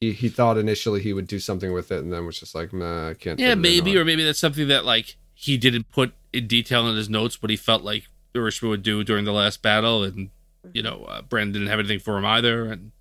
[0.00, 2.74] He he thought initially he would do something with it, and then was just like,
[2.74, 3.40] nah, I can't.
[3.40, 6.46] Yeah, fit it in maybe, or maybe that's something that like he didn't put in
[6.46, 10.04] detail in his notes, but he felt like Urishima would do during the last battle,
[10.04, 10.28] and
[10.74, 12.92] you know, uh, Brandon didn't have anything for him either, and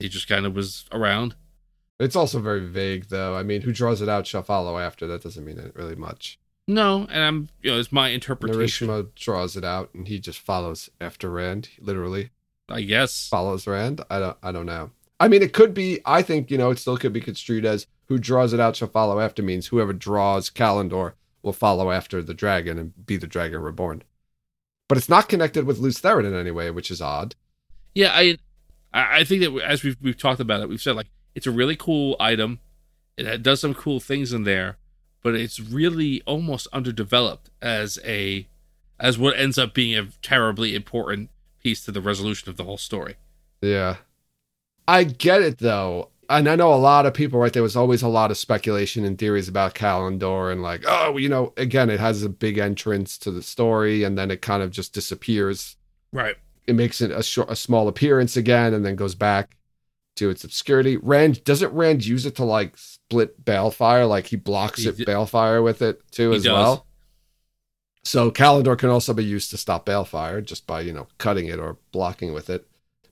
[0.00, 1.36] he just kind of was around.
[2.00, 3.36] It's also very vague, though.
[3.36, 5.06] I mean, who draws it out shall follow after.
[5.06, 6.40] That doesn't mean it really much.
[6.66, 8.88] No, and I'm, you know, it's my interpretation.
[8.88, 11.68] Narishma draws it out, and he just follows after Rand.
[11.78, 12.30] Literally
[12.68, 13.28] I guess.
[13.28, 14.00] follows Rand.
[14.10, 14.36] I don't.
[14.42, 14.90] I don't know.
[15.20, 16.00] I mean, it could be.
[16.04, 18.88] I think you know, it still could be construed as who draws it out shall
[18.88, 21.12] follow after means whoever draws Callandor
[21.42, 24.02] will follow after the dragon and be the dragon reborn.
[24.88, 27.34] But it's not connected with Lews Therin in any way, which is odd.
[27.94, 28.38] Yeah, I
[28.92, 31.50] I I think that as we've we've talked about it, we've said like it's a
[31.50, 32.60] really cool item.
[33.16, 34.76] It does some cool things in there,
[35.24, 38.46] but it's really almost underdeveloped as a
[39.00, 42.76] as what ends up being a terribly important piece to the resolution of the whole
[42.76, 43.16] story.
[43.60, 43.96] Yeah.
[44.86, 46.10] I get it though.
[46.30, 47.52] And I know a lot of people, right?
[47.52, 51.28] There was always a lot of speculation and theories about Callandor and like, oh, you
[51.28, 54.70] know, again, it has a big entrance to the story and then it kind of
[54.70, 55.76] just disappears.
[56.12, 56.36] Right.
[56.66, 59.56] It makes it a, short, a small appearance again and then goes back
[60.16, 60.96] to its obscurity.
[60.96, 64.08] Rand, doesn't Rand use it to like split Balefire?
[64.08, 66.52] Like he blocks He it, d- Balefire with it too He as does.
[66.52, 66.86] well?
[68.04, 71.58] So Callandor can also be used to stop Balefire just by, you know, cutting it
[71.58, 72.66] or blocking with it.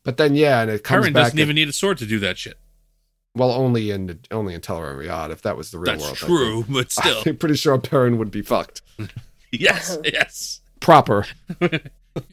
[0.05, 2.37] But then, yeah, and it comes Karen doesn't even need a sword to do that
[2.37, 2.59] shit.
[3.35, 6.17] well, only in only in Tel'aran'rhiod, Riyadh, if that was the real That's world.
[6.17, 7.23] True, but still.
[7.25, 8.83] I'm pretty sure Perrin would be fucked.
[9.53, 10.61] yes, yes.
[10.81, 11.25] Proper.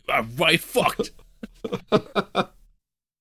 [0.09, 1.11] I'm right fucked.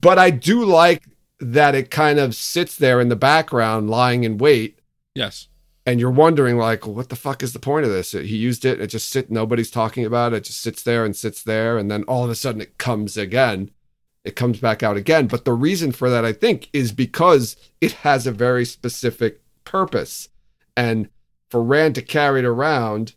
[0.01, 1.05] But I do like
[1.41, 4.81] that it kind of sits there in the background, lying in wait,
[5.15, 5.49] Yes.
[5.87, 8.13] and you're wondering like what the fuck is the point of this?
[8.13, 11.15] He used it it just sit nobody's talking about it it just sits there and
[11.17, 13.71] sits there and then all of a sudden it comes again.
[14.25, 15.27] It comes back out again.
[15.29, 20.29] But the reason for that i think is because it has a very specific purpose.
[20.77, 21.09] And
[21.51, 23.15] for rand to carry it around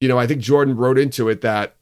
[0.00, 1.76] you know i think jordan wrote into it that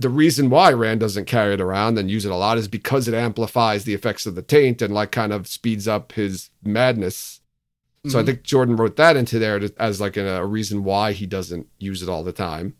[0.00, 3.06] the reason why Rand doesn't carry it around and use it a lot is because
[3.08, 7.40] it amplifies the effects of the taint and like kind of speeds up his madness.
[8.06, 8.26] So I Mhm.
[8.26, 11.66] think Jordan wrote that into there to, as like a, a reason why he doesn't
[11.78, 12.74] use it all the time.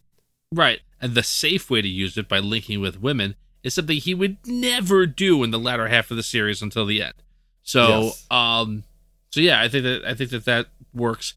[0.53, 0.81] Right.
[1.01, 4.39] And the safe way to use it by linking with women is something he would
[4.47, 7.15] never do in the latter half of the series until the end.
[7.63, 8.27] So, Yes.
[8.31, 8.85] um,
[9.31, 11.35] so yeah, I think that I think that that works.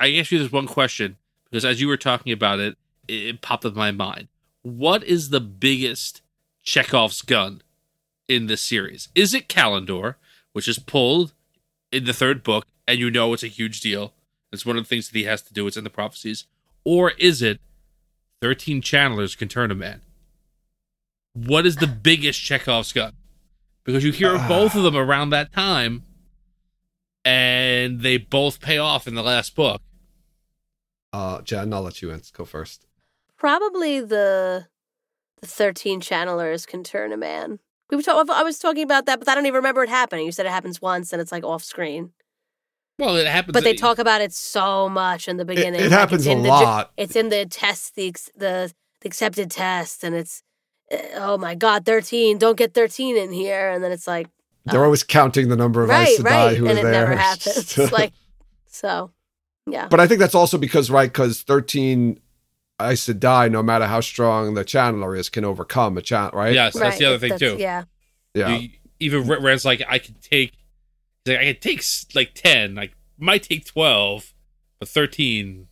[0.00, 1.16] I ask you this one question
[1.50, 2.76] because as you were talking about it,
[3.06, 4.28] it, it popped up in my mind.
[4.66, 6.22] What is the biggest
[6.64, 7.62] Chekhov's gun
[8.28, 9.08] in this series?
[9.14, 10.16] Is it Callandor,
[10.52, 11.34] which is pulled
[11.92, 14.14] in the third book, and you know it's a huge deal?
[14.50, 15.68] It's one of the things that he has to do.
[15.68, 16.46] It's in the prophecies,
[16.84, 17.60] or is it
[18.42, 20.02] 13 channelers can turn a man.
[21.32, 23.12] What is the biggest Chekhov's gun?
[23.84, 26.02] Because you hear of both of them around that time,
[27.24, 29.80] and they both pay off in the last book.
[31.12, 32.86] Uh, Jen, I'll let you go first.
[33.38, 34.66] Probably the
[35.40, 37.58] the thirteen channelers can turn a man.
[37.90, 40.26] We were talk- I was talking about that, but I don't even remember it happening.
[40.26, 42.12] You said it happens once and it's like off screen.
[42.98, 43.52] Well, it happens.
[43.52, 45.80] But they talk about it so much in the beginning.
[45.80, 46.92] it like, happens a the, lot.
[46.96, 48.72] it's in the test, the the,
[49.02, 50.42] the accepted test, and it's
[50.90, 52.38] uh, oh my god, thirteen!
[52.38, 54.28] Don't get thirteen in here, and then it's like
[54.64, 57.08] They're always counting the number of right, Aes Sedai right, who and are it there.
[57.08, 57.76] never happens.
[57.92, 58.12] like
[58.66, 59.10] so,
[59.66, 62.18] yeah, But I think that's also because, right, because 13
[62.80, 66.52] Aes Sedai, no matter how strong the channeler is, can overcome a channel, right?
[66.54, 67.58] Yes, that's the other thing that's- too.
[67.60, 67.84] Yeah,
[68.34, 68.56] Yeah.
[68.56, 68.70] You-
[69.00, 70.52] even Red- Red's like, I can take,
[71.24, 71.82] he's like, I could take
[72.14, 74.32] like ten, like might take twelve,
[74.78, 75.68] but thirteen.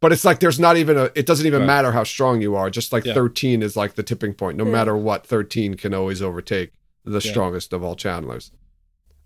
[0.00, 1.66] But it's like there's not even a, it doesn't even Right.
[1.66, 2.70] matter how strong you are.
[2.70, 3.14] Just like Yeah.
[3.14, 4.56] 13 is like the tipping point.
[4.56, 4.70] No Yeah.
[4.70, 6.70] matter what, 13 can always overtake
[7.04, 7.30] the Yeah.
[7.32, 8.52] strongest of all channelers.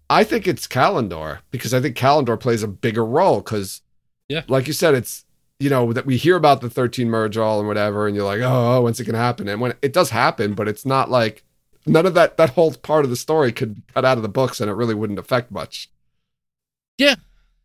[0.09, 3.83] I think it's Callandor because I think Callandor plays a bigger role because,
[4.31, 4.43] Yeah.
[4.49, 5.25] like you said, it's,
[5.63, 8.83] you know, that we hear about the 13 Myrddraal and whatever, and you're like, oh,
[8.83, 9.47] when's it to happen?
[9.49, 11.45] And when it does happen, but it's not like
[11.87, 14.29] none of that, that whole part of the story could be cut out of the
[14.29, 15.89] books and it really wouldn't affect much.
[16.99, 17.15] Yeah,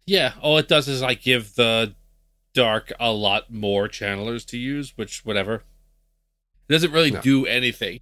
[0.05, 1.95] yeah all it does is like give the
[2.53, 5.63] dark a lot more channelers to use, which whatever.
[6.69, 7.21] It doesn't really No.
[7.21, 8.01] do anything.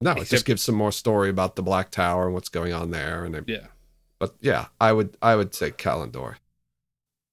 [0.00, 2.90] No, it just gives some more story about the Black Tower and what's going on
[2.92, 3.24] there.
[3.24, 3.66] And it, Yeah.
[4.18, 6.36] but yeah, I would I would say Callandor.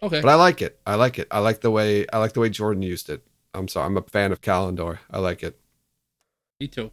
[0.03, 0.21] Okay.
[0.21, 0.79] But I like it.
[0.85, 1.27] I like it.
[1.31, 3.23] I like the way I like the way Jordan used it.
[3.53, 3.85] I'm sorry.
[3.87, 4.99] I'm a fan of Callandor.
[5.09, 5.59] I like it.
[6.59, 6.91] Me too.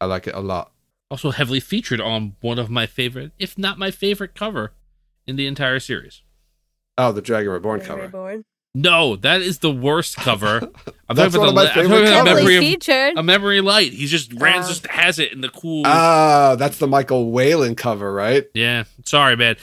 [0.00, 0.72] I like it a lot.
[1.10, 4.72] Also heavily featured on one of my favorite, if not my favorite cover
[5.26, 6.22] in the entire series.
[6.98, 8.08] Oh, the Dragon Reborn Very cover.
[8.08, 8.42] bored.
[8.74, 10.60] No, that is the worst cover.
[11.08, 12.10] I'm That's one of the, my I'm favorite covers.
[12.24, 13.16] memory Heavily of featured.
[13.18, 13.92] a memory light.
[13.92, 14.68] He's just Rand Uh.
[14.68, 15.82] just has it in the cool.
[15.86, 18.44] Oh, that's the Michael Whelan cover, right?
[18.52, 19.56] yeah, sorry, man.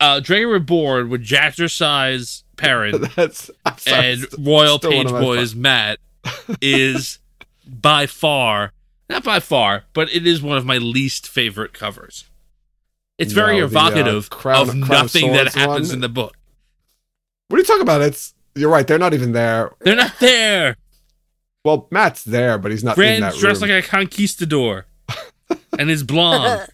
[0.00, 5.54] Uh, Dragon Reborn with Jazzercise Perrin that's I'm and it's Royal Page of my Boys
[5.54, 5.98] Matt
[6.62, 7.18] is
[7.66, 8.72] by far
[9.10, 12.26] not by far, but it is one of my least favorite covers.
[13.18, 15.96] It's very No, the, uh, evocative Crown- of Crown of nothing that happens one?
[15.96, 16.36] in the book.
[17.48, 18.02] What are you talking about?
[18.02, 18.86] It's you're right.
[18.86, 19.72] They're not even there.
[19.80, 20.76] They're not there.
[21.64, 24.86] Well, Matt's there, but he's not in that Rand's dressed like a conquistador
[25.78, 26.68] and is blonde.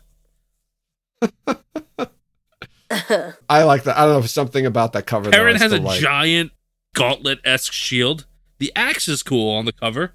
[3.49, 3.97] I like that.
[3.97, 5.31] I don't know if something about that cover.
[5.31, 6.01] though, Perrin I has a like.
[6.01, 6.53] giant
[6.95, 8.27] gauntlet esque shield.
[8.59, 10.15] The axe is cool on the cover.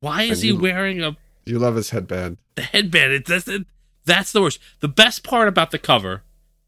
[0.00, 2.38] Why is And he you- wearing a You love his headband.
[2.56, 3.12] the headband?
[3.12, 3.66] It doesn't.
[4.04, 4.58] That's the worst.
[4.80, 6.22] The best part about the cover,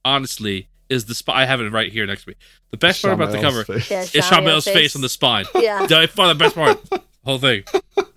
[0.04, 1.36] honestly, is the spine.
[1.36, 2.34] I have it right here next to me.
[2.70, 3.90] The best part about the cover face.
[3.90, 4.94] Yeah, is Shamel's face.
[4.96, 5.44] on the spine.
[5.54, 5.86] Yeah.
[5.86, 6.78] By far the best part.
[7.24, 7.64] Whole thing.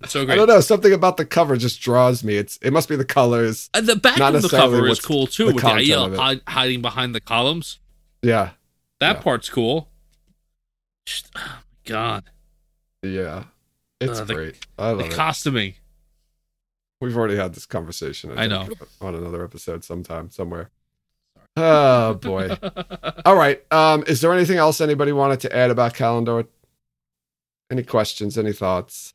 [0.00, 0.32] It's so great.
[0.34, 0.60] I don't know.
[0.60, 2.36] Something about the cover just draws me.
[2.36, 3.68] It's it must be the colors.
[3.74, 6.20] And the back of the cover is cool too, the with the idea content of
[6.20, 6.42] of it.
[6.46, 7.80] hi- hiding behind the columns.
[8.22, 8.50] Yeah,
[9.00, 9.22] That Yeah.
[9.22, 9.90] part's cool.
[11.06, 11.52] Just, oh my
[11.84, 12.24] god,
[13.02, 13.44] yeah.
[14.00, 14.66] It's Uh, the- great.
[14.78, 15.12] I the love it.
[15.12, 15.74] costuming.
[17.00, 18.32] We've already had this conversation.
[18.38, 18.66] I know.
[19.02, 20.70] on another episode sometime somewhere.
[21.56, 22.56] Oh boy.
[23.26, 23.62] All right.
[23.70, 26.46] Um, is there anything else anybody wanted to add about Callandor?
[27.70, 28.36] Any questions?
[28.38, 29.14] Any thoughts?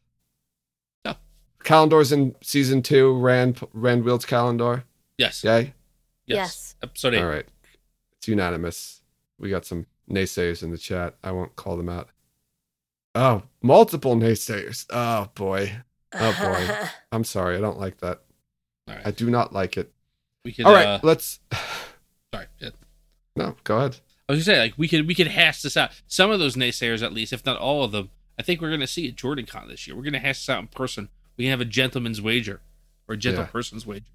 [1.06, 1.16] No.
[1.64, 3.18] Callandor's in season two.
[3.18, 4.84] Rand Rand wields Callandor.
[5.18, 5.44] yes.
[5.44, 5.74] Yay.
[6.26, 6.38] Yes.
[6.38, 6.76] Yes.
[6.84, 7.22] Episode eight.
[7.24, 7.46] All right.
[8.18, 9.02] It's unanimous.
[9.40, 11.16] We got some naysayers in the chat.
[11.24, 12.10] I won't call them out.
[13.16, 14.86] Oh, multiple naysayers.
[14.90, 15.74] Oh boy.
[16.14, 16.88] Oh, boy.
[17.12, 17.56] I'm sorry.
[17.58, 18.22] I don't like that.
[18.88, 19.08] All right.
[19.08, 19.92] I do not like it.
[20.44, 20.66] we can.
[20.66, 21.40] All right, Uh, let's.
[22.34, 22.48] sorry.
[22.60, 22.70] Yeah.
[23.36, 23.98] No, go ahead.
[24.28, 25.92] I was gonna say like we could we could hash this out.
[26.08, 28.88] Some of those naysayers, at least, if not all of them, I think we're gonna
[28.88, 29.96] see at JordanCon this year.
[29.98, 31.10] We're gonna hash this out in person.
[31.38, 32.62] We can have a gentleman's wager
[33.08, 33.50] or a gentle Yeah.
[33.50, 34.06] person's wager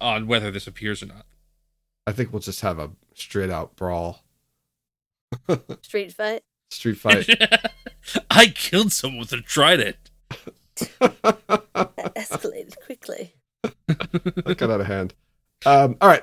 [0.00, 1.26] on whether this appears or not.
[2.06, 4.22] I think we'll just have a straight out brawl,
[5.82, 6.42] Street fight.
[6.70, 7.28] street fight.
[8.30, 9.96] I killed someone with a trident.
[11.00, 13.34] That escalated quickly.
[13.62, 15.14] that got out of hand.
[15.64, 16.22] Um, all right.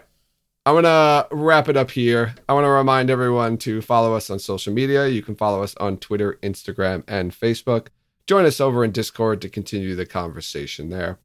[0.65, 2.35] I'm going to wrap it up here.
[2.47, 5.09] I want to remind everyone to follow us on social media.
[5.09, 7.87] You can follow us on Twitter, Instagram, and Facebook.
[8.27, 11.19] Join us over in Discord to continue the conversation there.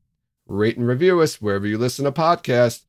[0.49, 2.83] Rate and review us wherever you listen to podcasts.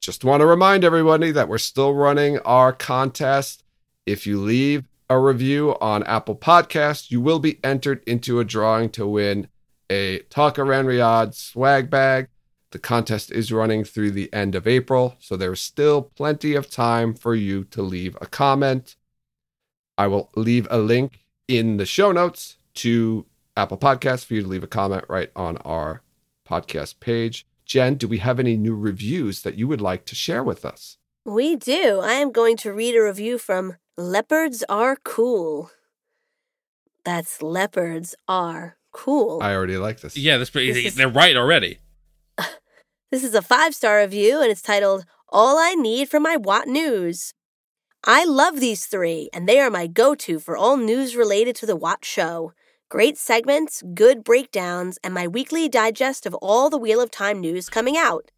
[0.00, 3.62] Just want to remind everybody that we're still running our contest.
[4.06, 8.88] If you leave a review on Apple Podcasts, you will be entered into a drawing
[8.90, 9.48] to win
[9.90, 12.28] a Talk Around Riyadh swag bag.
[12.74, 17.14] The contest is running through the end of April, so there's still plenty of time
[17.14, 18.96] for you to leave a comment.
[19.96, 24.48] I will leave a link in the show notes to Apple Podcasts for you to
[24.48, 26.02] leave a comment right on our
[26.50, 27.46] podcast page.
[27.64, 30.98] Jen, do we have any new reviews that you would like to share with us?
[31.24, 32.00] We do.
[32.02, 35.70] I am going to read a review from Leopards Are Cool.
[37.04, 39.38] That's Leopards Are Cool.
[39.42, 40.16] I already like this.
[40.16, 41.78] Yeah, this, This is- they're right already.
[43.14, 46.66] This is a five star review and it's titled All I Need for My WoT
[46.66, 47.32] News.
[48.02, 51.66] I love these three, and they are my go to for all news related to
[51.66, 52.54] the WoT Show.
[52.88, 57.68] Great segments, good breakdowns, and my weekly digest of all the Wheel of Time news
[57.68, 58.32] coming out.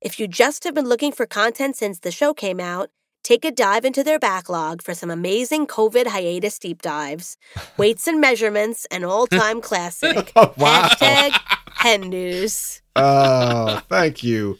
[0.00, 2.88] If you just have been looking for content since the show came out,
[3.22, 7.36] take a dive into their backlog for some amazing COVID hiatus deep dives,
[7.76, 10.32] weights and measurements, and all time classic.
[10.34, 10.88] Oh, wow.
[10.88, 12.80] Hashtag Hen News.
[12.96, 14.58] Oh, thank you.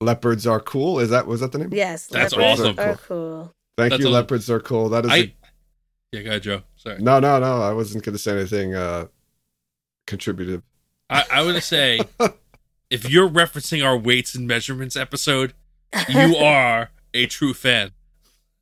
[0.00, 0.98] Leopards are cool.
[1.00, 1.70] Is that was that the name?
[1.72, 2.78] Yes, That's leopards awesome.
[2.78, 3.54] are cool.
[3.76, 4.08] Thank That's you.
[4.08, 4.88] a- Leopards are cool.
[4.88, 5.34] That is I a
[6.12, 6.62] yeah, go ahead, Joe.
[6.76, 6.98] Sorry.
[7.00, 7.60] No, no, no.
[7.60, 9.06] I wasn't going to say anything uh,
[10.06, 10.62] contributive.
[11.10, 12.00] I, I would say
[12.90, 15.52] if you're referencing our weights and measurements episode,
[16.08, 17.90] you are a true fan.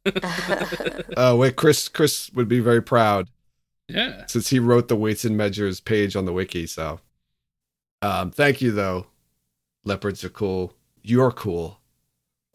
[0.04, 1.88] Uh, wait, Chris.
[1.88, 3.28] Chris would be very proud
[3.88, 4.26] Yeah.
[4.26, 6.66] since he wrote the weights and measures page on the wiki.
[6.66, 7.00] So,
[8.02, 9.06] um, thank you though.
[9.84, 10.74] Leopards are cool.
[11.02, 11.80] You're cool.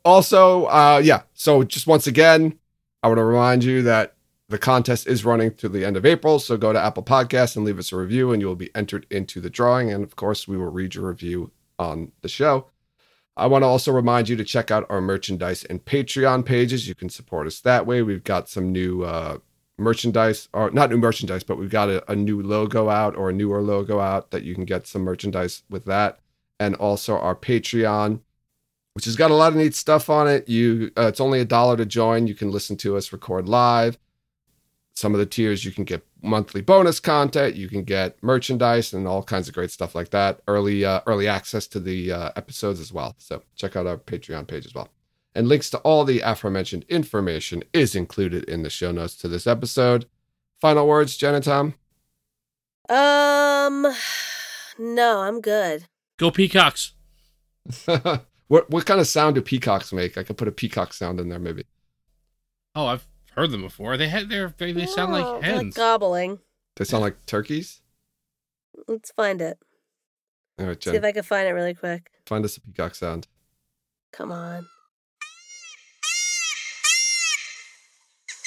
[0.03, 1.23] Also, uh, yeah.
[1.33, 2.57] So just once again,
[3.03, 4.15] I want to remind you that
[4.49, 6.37] the contest is running to the end of April.
[6.37, 9.07] So go to Apple Podcasts and leave us a review, and you will be entered
[9.09, 9.91] into the drawing.
[9.91, 12.67] And of course, we will read your review on the show.
[13.37, 16.87] I want to also remind you to check out our merchandise and Patreon pages.
[16.87, 18.01] You can support us that way.
[18.01, 19.37] We've got some new uh,
[19.81, 23.33] merchandise, or not new merchandise, but we've got a, a new logo out or a
[23.33, 26.19] newer logo out that you can get some merchandise with that.
[26.59, 28.21] And also our Patreon,
[28.93, 30.47] which has got a lot of neat stuff on it.
[30.47, 32.27] You, uh, it's only a dollar to join.
[32.27, 33.97] You can listen to us record live.
[34.93, 37.55] Some of the tiers you can get monthly bonus content.
[37.55, 40.41] You can get merchandise and all kinds of great stuff like that.
[40.47, 43.15] Early, uh, early access to the uh, episodes as well.
[43.17, 44.89] So check out our Patreon page as well.
[45.33, 49.47] And links to all the aforementioned information is included in the show notes to this
[49.47, 50.05] episode.
[50.59, 51.73] Final words, Jen and Tom.
[52.89, 53.87] Um,
[54.77, 55.85] no, I'm good.
[56.17, 56.93] Go Peacocks.
[57.85, 60.17] what what kind of sound do peacocks make?
[60.17, 61.65] I could put a peacock sound in there, maybe.
[62.75, 63.97] Oh, I've heard them before.
[63.97, 65.75] They had their they, they sound Oh, like they're hens.
[65.75, 66.39] gobbling.
[66.75, 67.81] They sound like turkeys.
[68.87, 69.57] Let's find it.
[70.59, 70.93] All right, Jen.
[70.93, 72.09] See if I can find it really quick.
[72.25, 73.27] find us a peacock sound.
[74.11, 74.67] Come on.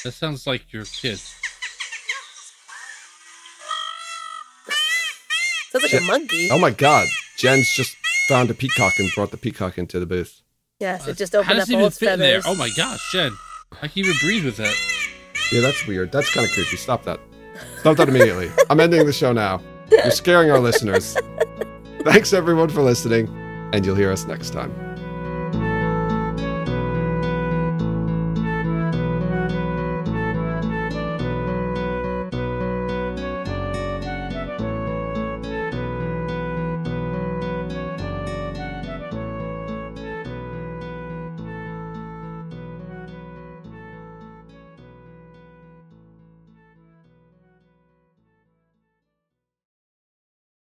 [0.04, 1.18] That sounds like your kid.
[5.72, 6.48] Sounds like a monkey.
[6.52, 7.96] Oh my God, Jen's just
[8.28, 10.40] found a peacock and brought the peacock into the booth.
[10.80, 12.40] yes, it just opened How opened does up it all even its fit in there?
[12.42, 12.44] feathers.
[12.46, 13.32] Oh my gosh, Jen.
[13.82, 14.74] I can even breathe with that.
[15.52, 16.12] Yeah, that's weird.
[16.12, 16.76] That's kind of creepy.
[16.76, 17.18] Stop that.
[17.80, 18.50] Stop that immediately.
[18.70, 19.60] I'm ending the show now.
[19.90, 21.16] You're scaring our listeners.
[22.02, 23.28] Thanks everyone for listening,
[23.72, 24.72] and you'll hear us next time.